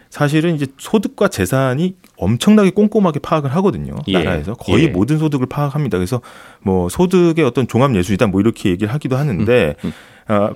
사실은 0.10 0.56
이제 0.56 0.68
소득과 0.78 1.28
재산이 1.28 1.96
엄청나게 2.18 2.72
꼼꼼하게 2.72 3.20
파악을 3.20 3.54
하거든요. 3.56 3.94
예. 4.08 4.14
나라에서 4.14 4.54
거의 4.56 4.86
예. 4.86 4.88
모든 4.88 5.18
소득을 5.18 5.48
파악합니다. 5.48 5.98
그래서 5.98 6.22
뭐 6.62 6.90
소득의 6.90 7.46
어떤 7.46 7.68
종합 7.68 7.96
예술이다 7.96 8.28
뭐 8.28 8.42
이렇게 8.42 8.70
얘기를 8.70 8.94
하기도 8.94 9.16
하는데 9.16 9.76
음, 9.84 9.94
어, 10.30 10.50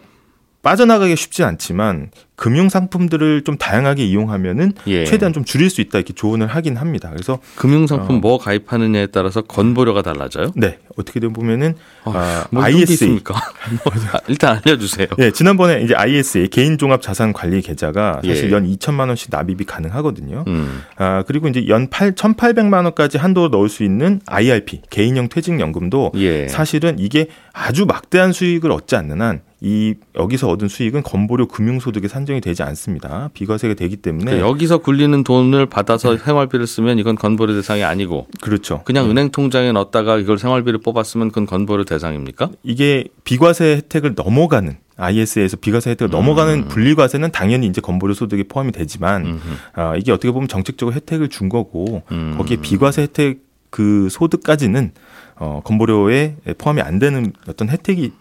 빠져나가기 0.62 1.16
쉽지 1.16 1.44
않지만 1.44 2.12
금융 2.36 2.70
상품들을 2.70 3.44
좀 3.44 3.58
다양하게 3.58 4.06
이용하면은 4.06 4.74
예. 4.88 5.06
최대한 5.06 5.32
좀 5.32 5.44
줄일 5.44 5.70
수 5.70 5.80
있다 5.82 6.00
이렇게 6.00 6.14
조언을 6.14 6.48
하긴 6.48 6.76
합니다. 6.76 7.10
그래서 7.12 7.40
금융 7.56 7.86
상품 7.86 8.16
어. 8.16 8.20
뭐 8.20 8.38
가입하느냐에 8.40 9.08
따라서 9.08 9.42
건보료가 9.42 10.02
달라져요? 10.02 10.52
네 10.56 10.80
어떻게 10.98 11.20
되 11.20 11.28
보면은 11.28 11.76
어, 12.04 12.14
아, 12.16 12.48
뭐게 12.50 12.66
ISA 12.66 12.94
있습니까? 12.94 13.36
뭐, 13.84 13.94
아, 14.14 14.20
일단 14.28 14.60
알려주세요. 14.66 15.08
네, 15.18 15.32
지난번에 15.32 15.82
이제 15.82 15.94
ISA 15.94 16.48
개인 16.48 16.78
종합 16.78 17.02
자산 17.02 17.32
관리 17.32 17.62
계좌가 17.62 18.22
사실 18.26 18.48
예. 18.48 18.52
연 18.52 18.68
2천만 18.68 19.08
원씩 19.08 19.30
납입이 19.32 19.66
가능하거든요. 19.66 20.46
음. 20.48 20.82
아, 20.98 21.24
그리고 21.28 21.48
이제 21.48 21.68
연 21.68 21.90
8, 21.90 22.14
1,800만 22.14 22.86
원까지 22.86 23.18
한도로 23.18 23.50
넣을 23.50 23.70
수 23.70 23.84
있는 23.84 24.20
IRP 24.26 24.82
개인형 24.90 25.30
퇴직연금도 25.30 26.14
예. 26.16 26.48
사실은 26.48 26.98
이게 26.98 27.28
아주 27.54 27.86
막대한 27.86 28.32
수익을 28.32 28.72
얻지 28.72 28.96
않는 28.96 29.22
한 29.22 29.42
이 29.64 29.94
여기서 30.16 30.50
얻은 30.50 30.70
수익은 30.70 31.04
건보료 31.04 31.48
금융소득에 31.48 32.08
산정이 32.08 32.42
되지 32.42 32.64
않습니다. 32.64 33.30
비과세가 33.36 33.76
되기 33.76 33.96
때문에 33.96 34.26
그러니까 34.26 34.50
여기서 34.50 34.80
굴리는 34.80 35.24
돈을 35.24 35.68
받아서 35.68 36.18
생활비를 36.18 36.66
쓰면 36.66 36.98
이건 36.98 37.16
건보료 37.16 37.54
대상이 37.54 37.84
아니고 37.84 38.26
그렇죠. 38.42 38.82
그냥 38.86 39.12
은행 39.12 39.30
통장에 39.30 39.72
넣었다가 39.72 40.18
이걸 40.18 40.40
생활비를 40.40 40.80
뽑았으면 40.80 41.30
그건 41.30 41.46
건보료 41.46 41.86
대상입니까? 41.86 42.50
이게 42.64 43.06
비과세 43.24 43.76
혜택을 43.76 44.16
넘어가는 44.16 44.78
IS에서 44.98 45.58
비과세 45.58 45.92
혜택을 45.92 46.10
음. 46.10 46.12
넘어가는 46.12 46.68
분리과세는 46.68 47.32
당연히 47.32 47.68
이제 47.68 47.82
건보료 47.82 48.16
소득에 48.16 48.44
포함이 48.44 48.72
되지만 48.72 49.40
아, 49.74 49.96
이게 49.96 50.12
어떻게 50.12 50.32
보면 50.32 50.48
정책적으로 50.48 50.96
혜택을 50.96 51.30
준 51.30 51.50
거고 51.50 52.02
음. 52.12 52.34
거기에 52.36 52.58
비과세 52.58 53.04
혜택 53.04 53.42
그 53.70 54.10
소득까지는 54.10 54.92
어, 55.36 55.62
건보료에 55.64 56.36
포함이 56.58 56.82
안 56.82 56.98
되는 56.98 57.32
어떤 57.48 57.70
혜택이 57.70 58.12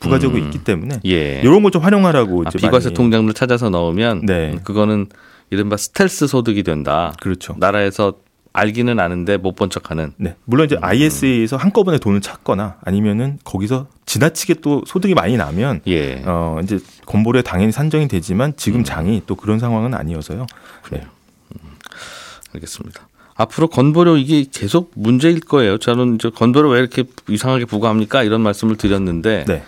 부가적으로 0.00 0.40
음. 0.40 0.44
있기 0.46 0.64
때문에 0.64 1.00
예. 1.06 1.40
이런 1.42 1.62
걸 1.62 1.70
좀 1.70 1.82
활용하라고 1.82 2.44
아, 2.46 2.48
이제 2.48 2.58
비과세 2.58 2.92
통장을 2.92 3.32
찾아서 3.34 3.70
넣으면 3.70 4.24
네. 4.26 4.58
그거는 4.64 5.06
이른바 5.50 5.76
스텔스 5.76 6.26
소득이 6.26 6.62
된다. 6.62 7.12
그렇죠. 7.20 7.54
나라에서 7.58 8.14
알기는 8.52 8.98
아는데 8.98 9.36
못 9.36 9.54
본 9.56 9.68
척하는. 9.68 10.12
네. 10.16 10.34
물론 10.44 10.64
음. 10.64 10.66
이제 10.66 10.76
ISA에서 10.80 11.56
한꺼번에 11.56 11.98
돈을 11.98 12.20
찾거나 12.20 12.76
아니면은 12.84 13.38
거기서 13.44 13.86
지나치게 14.06 14.54
또 14.62 14.82
소득이 14.86 15.14
많이 15.14 15.36
나면 15.36 15.80
예. 15.86 16.22
어 16.24 16.58
이제 16.62 16.78
건보료에 17.04 17.42
당연히 17.42 17.72
산정이 17.72 18.08
되지만 18.08 18.50
음. 18.50 18.54
지금 18.56 18.84
장이 18.84 19.22
또 19.26 19.34
그런 19.34 19.58
상황은 19.58 19.92
아니어서요. 19.94 20.46
네. 20.90 21.02
알겠습니다. 22.54 23.08
앞으로 23.34 23.68
건보료 23.68 24.16
이게 24.16 24.46
계속 24.50 24.92
문제일 24.94 25.40
거예요. 25.40 25.76
저는 25.78 26.18
저 26.18 26.30
건보료 26.30 26.70
왜 26.70 26.78
이렇게 26.78 27.04
이상하게 27.28 27.66
부과합니까? 27.66 28.22
이런 28.22 28.40
말씀을 28.40 28.76
드렸는데 28.76 29.44
네. 29.46 29.62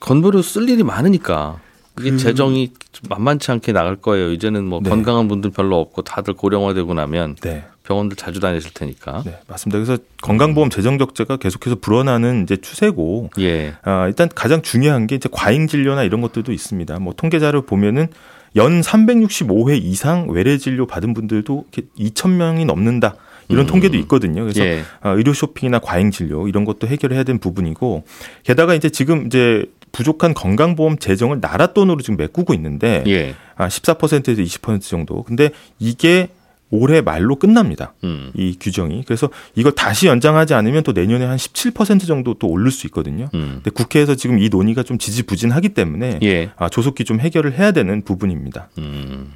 건보료 0.00 0.42
쓸 0.42 0.68
일이 0.68 0.82
많으니까 0.82 1.60
이게 2.00 2.16
재정이 2.16 2.72
만만치 3.08 3.50
않게 3.50 3.72
나갈 3.72 3.96
거예요. 3.96 4.32
이제는 4.32 4.64
뭐그 4.64 4.84
네. 4.84 4.90
건강한 4.90 5.28
분들 5.28 5.50
별로 5.50 5.80
없고 5.80 6.02
다들 6.02 6.34
고령화되고 6.34 6.94
나면 6.94 7.36
네. 7.42 7.64
병원들 7.84 8.16
자주 8.16 8.38
다니실 8.38 8.72
테니까. 8.74 9.22
네, 9.24 9.38
맞습니다. 9.48 9.82
그래서 9.82 10.00
건강보험 10.22 10.70
재정 10.70 10.98
적자가 10.98 11.38
계속해서 11.38 11.76
불어나는 11.76 12.42
이제 12.42 12.56
추세고 12.56 13.30
예. 13.40 13.74
아, 13.82 14.06
일단 14.06 14.28
가장 14.32 14.62
중요한 14.62 15.06
게 15.06 15.16
이제 15.16 15.28
과잉 15.32 15.66
진료나 15.66 16.04
이런 16.04 16.20
것들도 16.20 16.52
있습니다. 16.52 16.98
뭐 16.98 17.14
통계자를 17.16 17.62
보면은 17.62 18.08
연 18.56 18.80
365회 18.80 19.82
이상 19.82 20.28
외래 20.30 20.58
진료 20.58 20.86
받은 20.86 21.14
분들도 21.14 21.64
2천 21.98 22.30
명이 22.30 22.64
넘는다. 22.64 23.16
이런 23.50 23.66
통계도 23.66 23.96
있거든요. 23.98 24.42
그래서 24.42 24.62
예. 24.62 24.82
아, 25.00 25.10
의료 25.10 25.32
쇼핑이나 25.32 25.78
과잉 25.78 26.10
진료 26.10 26.48
이런 26.48 26.66
것도 26.66 26.86
해결해야 26.86 27.22
되는 27.22 27.38
부분이고 27.38 28.04
게다가 28.42 28.74
이제 28.74 28.90
지금 28.90 29.26
이제 29.26 29.64
부족한 29.92 30.34
건강보험 30.34 30.98
재정을 30.98 31.40
나라 31.40 31.68
돈으로 31.68 32.00
지금 32.00 32.16
메꾸고 32.16 32.54
있는데 32.54 33.04
예. 33.06 33.34
아, 33.56 33.68
14%에서 33.68 34.42
20% 34.42 34.82
정도. 34.82 35.22
근데 35.22 35.50
이게 35.78 36.28
올해 36.70 37.00
말로 37.00 37.36
끝납니다. 37.36 37.94
음. 38.04 38.30
이 38.36 38.54
규정이. 38.60 39.04
그래서 39.06 39.30
이걸 39.54 39.72
다시 39.72 40.06
연장하지 40.06 40.52
않으면 40.52 40.82
또 40.82 40.92
내년에 40.92 41.24
한 41.24 41.36
17% 41.38 42.06
정도 42.06 42.34
또 42.34 42.46
오를 42.48 42.70
수 42.70 42.86
있거든요. 42.88 43.30
음. 43.34 43.60
근데 43.62 43.70
국회에서 43.70 44.14
지금 44.14 44.38
이 44.38 44.50
논의가 44.50 44.82
좀 44.82 44.98
지지부진하기 44.98 45.70
때문에 45.70 46.18
예. 46.22 46.50
아, 46.56 46.68
조속히 46.68 47.04
좀 47.04 47.20
해결을 47.20 47.58
해야 47.58 47.72
되는 47.72 48.02
부분입니다. 48.02 48.68
음. 48.78 49.32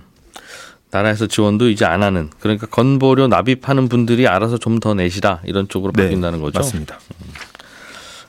나라에서 0.90 1.26
지원도 1.26 1.70
이제 1.70 1.86
안 1.86 2.02
하는 2.02 2.28
그러니까 2.38 2.66
건보료 2.66 3.26
납입하는 3.28 3.88
분들이 3.88 4.28
알아서 4.28 4.58
좀 4.58 4.78
더 4.78 4.92
내시라 4.94 5.40
이런 5.46 5.68
쪽으로 5.68 5.92
바뀐다는 5.92 6.40
거죠. 6.42 6.52
네, 6.52 6.58
맞습니다. 6.58 6.98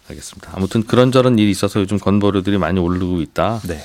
알겠습니다. 0.10 0.52
아무튼 0.54 0.84
그런저런 0.84 1.40
일이 1.40 1.50
있어서 1.52 1.80
요즘 1.80 1.98
건보료들이 2.00 2.58
많이 2.58 2.80
오르고 2.80 3.22
있다. 3.22 3.62
네. 3.68 3.80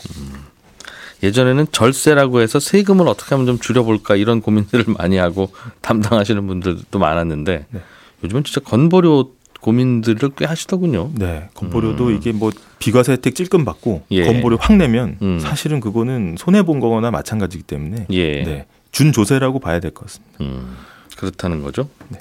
예전에는 1.22 1.66
절세라고 1.72 2.40
해서 2.40 2.60
세금을 2.60 3.08
어떻게 3.08 3.34
하면 3.34 3.46
좀 3.46 3.58
줄여볼까 3.58 4.16
이런 4.16 4.40
고민들을 4.40 4.84
많이 4.98 5.16
하고 5.16 5.50
담당하시는 5.80 6.46
분들도 6.46 6.98
많았는데 6.98 7.66
네. 7.70 7.80
요즘은 8.24 8.44
진짜 8.44 8.60
건보료 8.60 9.32
고민들을 9.60 10.30
꽤 10.36 10.44
하시더군요. 10.44 11.10
네. 11.16 11.48
건보료도 11.54 12.12
이게 12.12 12.30
뭐 12.30 12.52
비과세 12.78 13.12
혜택 13.12 13.34
찔끔 13.34 13.64
받고 13.64 13.94
음. 13.96 14.06
예. 14.12 14.24
건보료 14.24 14.56
확 14.60 14.76
내면 14.76 15.18
음. 15.20 15.40
사실은 15.40 15.80
그거는 15.80 16.36
손해 16.38 16.62
본 16.62 16.78
거거나 16.78 17.10
마찬가지이기 17.10 17.64
때문에 17.64 18.06
예. 18.10 18.42
네. 18.44 18.66
준조세라고 18.92 19.58
봐야 19.58 19.80
될 19.80 19.90
것 19.90 20.06
같습니다. 20.06 20.36
음, 20.40 20.76
그렇다는 21.16 21.62
거죠. 21.62 21.88
네. 22.08 22.18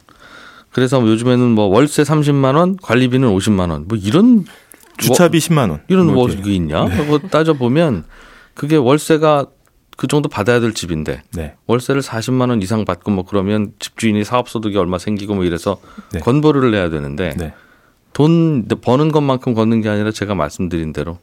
그래서 0.78 1.02
요즘에는 1.02 1.56
뭐 1.56 1.66
월세 1.66 2.04
30만 2.04 2.56
원, 2.56 2.78
관리비는 2.78 3.28
50만 3.28 3.72
원, 3.72 3.88
뭐 3.88 3.98
이런 3.98 4.46
주차비 5.00 5.40
10만 5.40 5.72
원. 5.72 5.82
이런 5.88 6.06
뭐 6.06 6.28
이렇게. 6.28 6.40
이게 6.42 6.54
있냐? 6.54 6.84
뭐 7.08 7.18
따져 7.18 7.54
보면 7.54 8.04
그게 8.54 8.76
월세가 8.76 9.48
그 9.98 10.06
정도 10.06 10.30
받아야 10.30 10.60
될 10.60 10.76
집인데 10.76 11.24
네. 11.34 11.56
월세를 11.66 12.04
40만 12.04 12.52
원 12.52 12.62
이상 12.62 12.86
받고 12.86 13.10
뭐 13.10 13.26
그러면 13.26 13.74
집주인이 13.80 14.24
사업 14.24 14.50
소득이 14.50 14.78
얼마 14.78 15.00
생기고 15.00 15.34
뭐 15.34 15.46
이래서 15.46 15.82
네. 16.14 16.20
건보료를 16.20 16.70
내야 16.70 16.92
되는데 16.92 17.34
네. 17.36 17.56
돈 18.14 18.68
버는 18.68 19.12
것만큼 19.12 19.56
걷는 19.56 19.82
게 19.82 19.90
아니라 19.90 20.12
제가 20.12 20.36
말씀드린 20.36 20.94
대로 20.94 21.18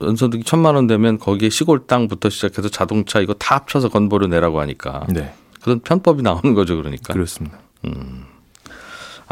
연소득이 0.00 0.44
천만 0.44 0.76
원 0.76 0.86
되면 0.86 1.18
거기에 1.18 1.50
시골 1.50 1.86
땅부터 1.86 2.30
시작해서 2.30 2.70
자동차 2.70 3.20
이거 3.20 3.34
다 3.34 3.56
합쳐서 3.56 3.90
건보료 3.90 4.28
내라고 4.28 4.60
하니까 4.60 5.06
네. 5.10 5.34
그런 5.60 5.80
편법이 5.80 6.22
나오는 6.22 6.54
거죠 6.54 6.78
그러니까 6.78 7.12
그렇습니다. 7.12 7.58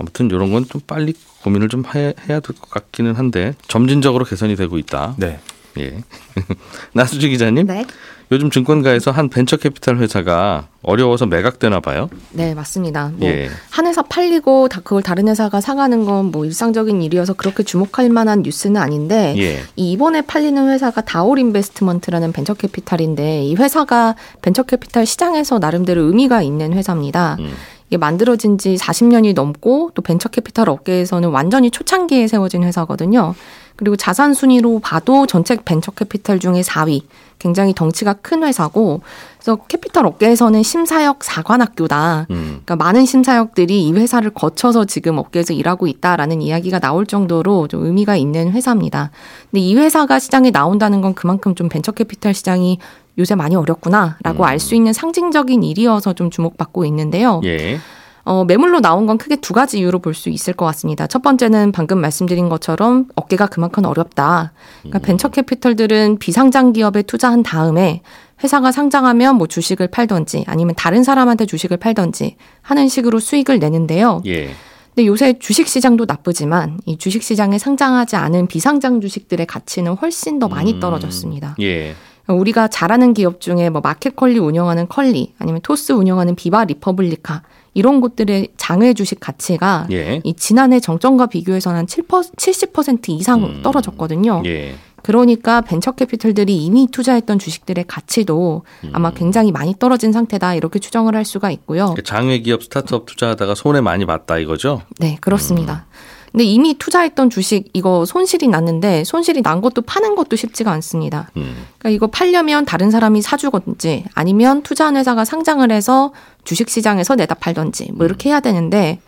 아무튼 0.01 0.27
이런 0.27 0.51
건 0.51 0.65
좀 0.71 0.81
빨리 0.87 1.13
고민을 1.43 1.69
좀 1.69 1.85
해, 1.95 2.15
해야 2.29 2.41
될 2.41 2.57
것 2.57 2.71
같기는 2.71 3.15
한데 3.15 3.55
점진적으로 3.69 4.25
개선이 4.25 4.57
되고 4.57 4.79
있다. 4.79 5.15
네. 5.19 5.39
예. 5.79 6.03
나수지 6.93 7.29
기자님, 7.29 7.67
네. 7.67 7.85
요즘 8.33 8.51
증권가에서 8.51 9.11
한 9.11 9.29
벤처캐피탈 9.29 9.99
회사가 9.99 10.69
어려워서 10.83 11.27
매각되나 11.27 11.81
봐요. 11.81 12.09
네, 12.31 12.55
맞습니다. 12.55 13.13
뭐, 13.17 13.29
예. 13.29 13.49
한 13.71 13.87
회사 13.87 14.03
팔리고 14.03 14.69
다 14.69 14.81
그걸 14.83 15.03
다른 15.03 15.29
회사가 15.29 15.61
사가는 15.61 16.05
건 16.05 16.31
뭐 16.31 16.45
일상적인 16.45 17.03
일이어서 17.03 17.33
그렇게 17.35 17.63
주목할 17.63 18.09
만한 18.11 18.43
뉴스는 18.43 18.81
아닌데, 18.81 19.35
예. 19.39 19.61
이 19.77 19.93
이번에 19.93 20.23
팔리는 20.23 20.69
회사가 20.71 21.01
다올 21.03 21.39
인베스트먼트라는 21.39 22.33
벤처캐피탈인데, 22.33 23.45
이 23.45 23.55
회사가 23.57 24.15
벤처캐피탈 24.43 25.07
시장에서 25.07 25.59
나름대로 25.59 26.03
의미가 26.03 26.43
있는 26.43 26.73
회사입니다. 26.73 27.37
음. 27.41 27.51
이게 27.91 27.97
만들어진 27.97 28.57
지 28.57 28.77
40년이 28.77 29.35
넘고 29.35 29.91
또 29.95 30.03
벤처 30.03 30.29
캐피탈 30.29 30.69
업계에서는 30.69 31.29
완전히 31.31 31.73
초창기에 31.73 32.29
세워진 32.29 32.63
회사거든요. 32.63 33.35
그리고 33.75 33.97
자산 33.97 34.33
순위로 34.33 34.79
봐도 34.79 35.27
전체 35.27 35.57
벤처 35.57 35.91
캐피탈 35.91 36.39
중에 36.39 36.61
4위. 36.61 37.03
굉장히 37.41 37.75
덩치가 37.75 38.13
큰 38.13 38.45
회사고 38.45 39.01
그래서 39.39 39.57
캐피탈 39.67 40.07
업계에서는 40.07 40.63
심사역 40.63 41.25
사관학교다. 41.25 42.27
음. 42.31 42.50
그러니까 42.65 42.77
많은 42.77 43.05
심사역들이 43.05 43.87
이 43.87 43.93
회사를 43.93 44.31
거쳐서 44.31 44.85
지금 44.85 45.19
업계에서 45.19 45.53
일하고 45.53 45.87
있다라는 45.87 46.43
이야기가 46.43 46.79
나올 46.79 47.07
정도로 47.07 47.69
좀 47.69 47.85
의미가 47.85 48.17
있는 48.17 48.53
회사입니다. 48.53 49.11
근데 49.51 49.61
이 49.61 49.75
회사가 49.77 50.19
시장에 50.19 50.51
나온다는 50.51 51.01
건 51.01 51.15
그만큼 51.15 51.55
좀 51.55 51.69
벤처 51.69 51.93
캐피탈 51.93 52.35
시장이 52.35 52.79
요새 53.19 53.35
많이 53.35 53.57
어렵구나라고 53.57 54.45
알수 54.45 54.75
있는 54.75 54.93
상징적인 54.93 55.63
일이어서 55.63 56.13
좀 56.13 56.31
주목받고 56.31 56.85
있는데요. 56.87 57.41
예. 57.45 57.79
어, 58.25 58.45
매물로 58.45 58.81
나온 58.81 59.07
건 59.07 59.19
크게 59.19 59.37
두 59.37 59.53
가지 59.55 59.79
이유로 59.79 59.99
볼 60.01 60.15
수 60.15 60.29
있을 60.29 60.53
것 60.53 60.67
같습니다. 60.67 61.07
첫 61.07 61.23
번째는 61.23 61.73
방금 61.73 62.01
말씀드린 62.01 62.49
것처럼 62.49 63.07
업계가 63.17 63.47
그만큼 63.47 63.85
어렵다. 63.87 64.53
그러니까 64.81 64.99
벤처 64.99 65.29
캐피털들은 65.29 66.19
비상장 66.19 66.73
기업에 66.73 67.03
투자한 67.03 67.43
다음에 67.43 68.03
회사가 68.43 68.73
상장하면 68.73 69.37
뭐 69.37 69.47
주식을 69.47 69.89
팔던지 69.89 70.45
아니면 70.47 70.75
다른 70.77 71.03
사람한테 71.05 71.47
주식을 71.47 71.77
팔던지 71.77 72.37
하는 72.63 72.89
식으로 72.89 73.21
수익을 73.21 73.59
내는데요. 73.59 74.23
예. 74.27 74.51
근데 74.95 75.07
요새 75.07 75.39
주식 75.39 75.69
시장도 75.69 76.05
나쁘지만 76.07 76.81
이 76.85 76.99
주식 76.99 77.23
시장에 77.23 77.59
상장하지 77.59 78.17
않은 78.17 78.49
비상장 78.49 79.01
주식들의 79.01 79.47
가치는 79.47 79.95
훨씬 79.95 80.39
더 80.39 80.49
많이 80.49 80.75
음. 80.75 80.81
떨어졌습니다. 80.81 81.55
예. 81.61 81.95
우리가 82.27 82.69
잘 82.69 82.86
아는 82.86 83.15
기업 83.15 83.41
중에 83.41 83.71
뭐 83.71 83.81
마켓컬리 83.81 84.39
운영하는 84.39 84.89
컬리 84.89 85.35
아니면 85.39 85.61
토스 85.63 85.93
운영하는 85.93 86.35
비바 86.35 86.65
리퍼블리카 86.65 87.43
이런 87.75 88.01
곳들의 88.01 88.49
장외 88.57 88.95
주식 88.95 89.21
가치가 89.21 89.87
예. 89.91 90.21
이 90.25 90.35
지난해 90.35 90.81
정점과 90.81 91.27
비교해서는 91.27 91.79
한 91.79 91.87
7%, 91.87 92.35
70% 92.37 93.09
이상 93.11 93.45
음. 93.45 93.63
떨어졌거든요. 93.63 94.43
예. 94.47 94.75
그러니까 95.03 95.61
벤처 95.63 95.93
캐피털들이 95.93 96.57
이미 96.57 96.87
투자했던 96.91 97.39
주식들의 97.39 97.85
가치도 97.87 98.65
음. 98.85 98.91
아마 98.93 99.11
굉장히 99.13 99.51
많이 99.51 99.75
떨어진 99.79 100.13
상태다 100.13 100.55
이렇게 100.55 100.79
추정을 100.79 101.15
할 101.15 101.25
수가 101.25 101.51
있고요. 101.53 101.95
장외 102.05 102.41
기업 102.41 102.63
스타트업 102.63 103.07
투자하다가 103.07 103.55
손해 103.55 103.81
많이 103.81 104.05
봤다 104.05 104.39
이거죠? 104.39 104.83
네, 104.99 105.17
그렇습니다. 105.21 105.87
근데 106.33 106.45
이미 106.45 106.75
투자했던 106.75 107.31
주식 107.31 107.69
이거 107.73 108.05
손실이 108.05 108.49
났는데 108.49 109.05
손실이 109.05 109.43
난 109.43 109.61
것도 109.61 109.83
파는 109.83 110.15
것도 110.15 110.37
쉽지가 110.37 110.71
않습니다. 110.73 111.31
음. 111.37 111.67
그러니까 111.79 111.91
이거 111.97 112.07
팔려면 112.07 112.65
다른 112.65 112.91
사람이 112.91 113.23
사주건지 113.23 114.05
아니면 114.15 114.63
투자한 114.63 114.97
회사가 114.97 115.25
상장을 115.25 115.71
해서 115.73 116.13
주식 116.45 116.71
시장에서 116.71 117.17
내다 117.17 117.35
팔던지 117.35 117.93
뭐 117.93 118.07
이렇게 118.07 118.31
해야 118.31 118.41
되는데 118.41 119.01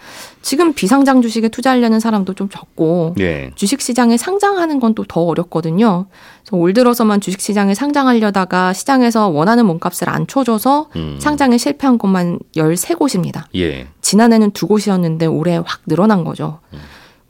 지금 0.42 0.74
비상장 0.74 1.22
주식에 1.22 1.48
투자하려는 1.48 1.98
사람도 2.00 2.34
좀 2.34 2.48
적고 2.50 3.14
예. 3.20 3.50
주식 3.54 3.80
시장에 3.80 4.16
상장하는 4.16 4.80
건 4.80 4.92
또 4.94 5.04
더 5.08 5.22
어렵거든요. 5.22 6.06
그래서 6.42 6.56
올 6.56 6.72
들어서만 6.74 7.20
주식 7.20 7.40
시장에 7.40 7.74
상장하려다가 7.74 8.72
시장에서 8.72 9.28
원하는 9.28 9.64
몸값을 9.66 10.08
안 10.08 10.26
쳐줘서 10.26 10.88
음. 10.96 11.18
상장에 11.20 11.56
실패한 11.58 11.98
곳만 11.98 12.38
13곳입니다. 12.56 13.44
예. 13.56 13.86
지난해는 14.02 14.50
두 14.52 14.66
곳이었는데 14.66 15.26
올해 15.26 15.56
확 15.56 15.80
늘어난 15.86 16.24
거죠. 16.24 16.60
어, 16.72 16.78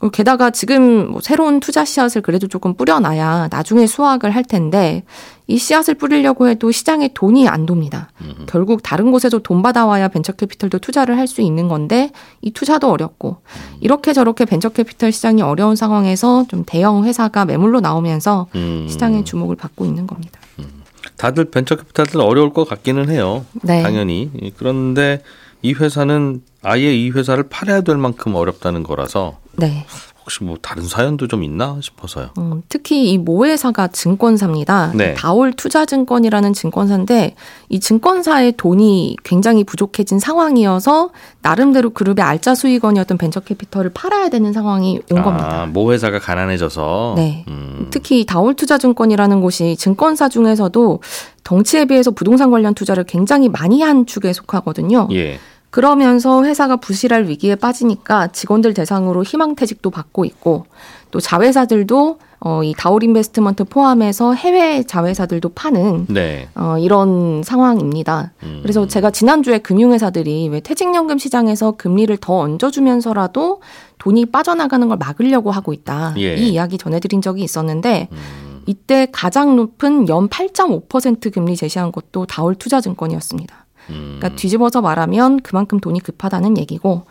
게다가 0.09 0.49
지금 0.49 1.11
뭐 1.11 1.21
새로운 1.21 1.59
투자 1.59 1.85
씨앗을 1.85 2.21
그래도 2.21 2.47
조금 2.47 2.73
뿌려놔야 2.73 3.49
나중에 3.51 3.87
수확을 3.87 4.31
할 4.31 4.43
텐데 4.43 5.03
이 5.47 5.57
씨앗을 5.57 5.95
뿌리려고 5.95 6.47
해도 6.47 6.71
시장에 6.71 7.09
돈이 7.13 7.47
안 7.47 7.65
돕니다. 7.65 8.09
결국 8.47 8.81
다른 8.81 9.11
곳에서 9.11 9.39
돈 9.39 9.61
받아와야 9.61 10.07
벤처캐피털도 10.07 10.79
투자를 10.79 11.17
할 11.17 11.27
수 11.27 11.41
있는 11.41 11.67
건데 11.67 12.11
이 12.41 12.51
투자도 12.51 12.89
어렵고 12.91 13.37
이렇게 13.79 14.13
저렇게 14.13 14.45
벤처캐피털 14.45 15.11
시장이 15.11 15.41
어려운 15.41 15.75
상황에서 15.75 16.45
좀 16.47 16.63
대형 16.65 17.03
회사가 17.05 17.45
매물로 17.45 17.79
나오면서 17.79 18.47
음. 18.55 18.87
시장의 18.89 19.25
주목을 19.25 19.55
받고 19.55 19.85
있는 19.85 20.05
겁니다. 20.05 20.39
다들 21.17 21.45
벤처 21.45 21.75
캐피탈들 21.75 22.19
어려울 22.19 22.51
것 22.53 22.67
같기는 22.67 23.09
해요. 23.09 23.45
네. 23.61 23.81
당연히. 23.81 24.29
그런데 24.57 25.21
이 25.61 25.73
회사는 25.73 26.41
아예 26.61 26.93
이 26.93 27.09
회사를 27.09 27.43
팔아야 27.49 27.81
될 27.81 27.97
만큼 27.97 28.35
어렵다는 28.35 28.83
거라서 28.83 29.37
네. 29.55 29.85
혹시 30.23 30.43
뭐 30.43 30.57
다른 30.61 30.83
사연도 30.83 31.27
좀 31.27 31.43
있나 31.43 31.77
싶어서요. 31.81 32.29
음, 32.37 32.63
특히 32.69 33.11
이 33.11 33.17
모회사가 33.17 33.89
증권사입니다. 33.89 34.93
네. 34.95 35.13
다올 35.15 35.51
투자증권이라는 35.51 36.53
증권사인데 36.53 37.35
이 37.67 37.79
증권사의 37.81 38.53
돈이 38.55 39.17
굉장히 39.23 39.65
부족해진 39.65 40.19
상황이어서 40.19 41.09
나름대로 41.41 41.89
그룹의 41.89 42.23
알짜 42.23 42.55
수익원이었던 42.55 43.17
벤처캐피털을 43.17 43.91
팔아야 43.93 44.29
되는 44.29 44.53
상황이 44.53 45.01
온 45.11 45.23
겁니다. 45.23 45.63
아, 45.63 45.65
모 45.65 45.91
회사가 45.91 46.19
가난해져서. 46.19 47.15
네. 47.17 47.43
음. 47.49 47.87
특히 47.91 48.25
다올 48.25 48.53
투자증권이라는 48.53 49.41
곳이 49.41 49.75
증권사 49.75 50.29
중에서도 50.29 51.01
덩치에 51.43 51.85
비해서 51.85 52.11
부동산 52.11 52.49
관련 52.49 52.73
투자를 52.73 53.03
굉장히 53.03 53.49
많이 53.49 53.81
한 53.81 54.05
축에 54.05 54.31
속하거든요. 54.31 55.09
예. 55.11 55.37
그러면서 55.73 56.43
회사가 56.43 56.75
부실할 56.75 57.25
위기에 57.25 57.55
빠지니까 57.55 58.27
직원들 58.27 58.75
대상으로 58.75 59.23
희망퇴직도 59.23 59.89
받고 59.89 60.23
있고 60.23 60.67
또 61.09 61.19
자회사들도 61.19 62.19
어, 62.41 62.63
이 62.63 62.75
다올 62.77 63.01
인베스트먼트 63.01 63.63
포함해서 63.63 64.35
해외 64.35 64.83
자회사들도 64.83 65.49
파는 65.49 66.05
네. 66.09 66.47
어, 66.53 66.77
이런 66.77 67.41
상황입니다. 67.41 68.33
음. 68.43 68.59
그래서 68.61 68.87
제가 68.87 69.09
지난주에 69.09 69.57
금융회사들이 69.57 70.49
왜 70.49 70.59
퇴직연금 70.59 71.17
시장에서 71.17 71.71
금리를 71.71 72.15
더 72.17 72.37
얹어주면서라도 72.37 73.61
돈이 73.97 74.27
빠져나가는 74.27 74.87
걸 74.87 74.97
막으려고 74.97 75.49
하고 75.49 75.73
있다. 75.73 76.13
예. 76.19 76.35
이 76.35 76.49
이야기 76.49 76.77
전해드린 76.77 77.19
적이 77.23 77.41
있었는데 77.41 78.09
음. 78.11 78.61
이때 78.67 79.07
가장 79.11 79.55
높은 79.55 80.07
연 80.07 80.29
8.5% 80.29 81.33
금리 81.33 81.55
제시한 81.55 81.91
것도 81.91 82.27
다올 82.27 82.53
투자증권이었습니다. 82.53 83.62
음. 83.89 84.17
그러니까 84.19 84.35
뒤집어서 84.35 84.81
말하면 84.81 85.41
그만큼 85.41 85.79
돈이 85.79 85.99
급하다는 85.99 86.57
얘기고 86.57 87.05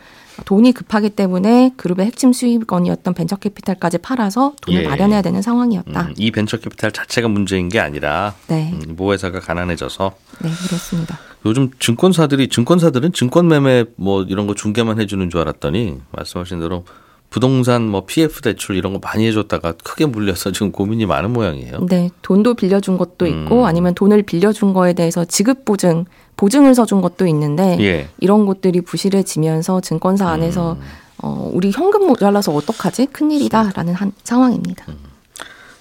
돈이 0.44 0.72
급하기 0.72 1.10
때문에 1.10 1.72
그룹의 1.76 2.06
핵심 2.06 2.32
수익원이었던 2.32 3.14
벤처 3.14 3.36
캐피탈까지 3.36 3.98
팔아서 3.98 4.54
돈을 4.62 4.84
예. 4.84 4.88
마련해야 4.88 5.22
되는 5.22 5.42
상황이었다. 5.42 6.02
음, 6.02 6.14
이 6.16 6.30
벤처 6.30 6.56
캐피탈 6.56 6.92
자체가 6.92 7.28
문제인 7.28 7.68
게 7.68 7.78
아니라 7.78 8.34
네, 8.48 8.72
음, 8.72 8.96
모 8.96 9.12
회사가 9.12 9.40
가난해져서 9.40 10.14
네 10.40 10.50
그렇습니다. 10.66 11.18
요즘 11.44 11.70
증권사들이 11.78 12.48
증권사들은 12.48 13.12
증권 13.12 13.48
매매 13.48 13.84
뭐 13.96 14.22
이런 14.22 14.46
거 14.46 14.54
중개만 14.54 15.00
해주는 15.00 15.28
줄 15.28 15.40
알았더니 15.40 16.00
말씀하신 16.12 16.60
대로 16.60 16.84
부동산 17.32 17.88
뭐 17.88 18.04
PF 18.04 18.42
대출 18.42 18.76
이런 18.76 18.92
거 18.92 19.00
많이 19.02 19.26
해줬다가 19.26 19.72
크게 19.82 20.04
물려서 20.04 20.52
지금 20.52 20.70
고민이 20.70 21.06
많은 21.06 21.32
모양이에요. 21.32 21.86
네, 21.88 22.10
돈도 22.20 22.52
빌려준 22.52 22.98
것도 22.98 23.26
있고 23.26 23.60
음. 23.60 23.64
아니면 23.64 23.94
돈을 23.94 24.22
빌려준 24.22 24.74
거에 24.74 24.92
대해서 24.92 25.24
지급 25.24 25.64
보증, 25.64 26.04
보증을 26.36 26.74
서준 26.74 27.00
것도 27.00 27.26
있는데 27.28 27.78
예. 27.80 28.08
이런 28.20 28.44
것들이 28.44 28.82
부실해지면서 28.82 29.80
증권사 29.80 30.28
안에서 30.28 30.74
음. 30.74 30.80
어, 31.22 31.50
우리 31.54 31.70
현금 31.70 32.06
모자라서 32.06 32.52
어떡하지? 32.52 33.06
큰일이다라는 33.06 33.94
한 33.94 34.12
상황입니다. 34.24 34.84
음. 34.90 34.98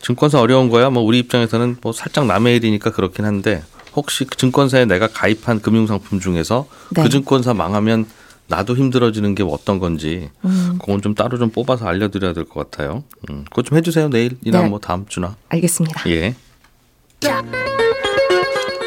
증권사 0.02 0.40
어려운 0.40 0.70
거야. 0.70 0.90
뭐 0.90 1.04
우리 1.04 1.20
입장에서는 1.20 1.80
뭐 1.82 1.92
살짝 1.92 2.28
남의 2.28 2.56
일이니까 2.56 2.94
그렇긴 2.94 3.26
한데 3.26 3.62
혹시 3.94 4.24
그 4.24 4.38
증권사에 4.38 4.86
내가 4.86 5.08
가입한 5.08 5.62
금융상품 5.62 6.22
중에서 6.22 6.68
네. 6.92 7.04
그 7.04 7.10
증권사 7.10 7.54
망하면 7.54 8.06
나도 8.52 8.76
힘들어지는 8.76 9.34
게 9.34 9.44
어떤 9.44 9.80
건지 9.80 10.30
음, 10.46 10.78
그건 10.80 11.02
좀 11.02 11.16
따로 11.16 11.38
좀 11.40 11.50
뽑아서 11.50 11.88
알려드려야 11.88 12.34
될 12.34 12.46
것 12.46 12.70
같아요. 12.70 13.04
음, 13.30 13.46
그거 13.50 13.62
좀 13.64 13.78
해주세요. 13.78 14.10
내일이나 14.10 14.62
네. 14.62 14.70
뭐 14.70 14.80
다음 14.80 15.06
주나. 15.08 15.36
알겠습니다. 15.50 16.04
예. 16.10 16.36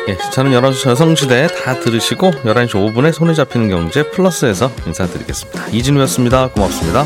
예, 0.07 0.18
저는 0.33 0.50
11시 0.53 0.88
여성시대 0.90 1.46
다 1.64 1.81
들으시고 1.81 2.31
11시 2.31 2.72
5분에 2.72 3.11
손에 3.12 3.33
잡히는 3.33 3.70
경제 3.70 4.03
플러스에서 4.11 4.70
인사드리겠습니다. 4.87 5.68
이진우였습니다. 5.68 6.48
고맙습니다. 6.50 7.05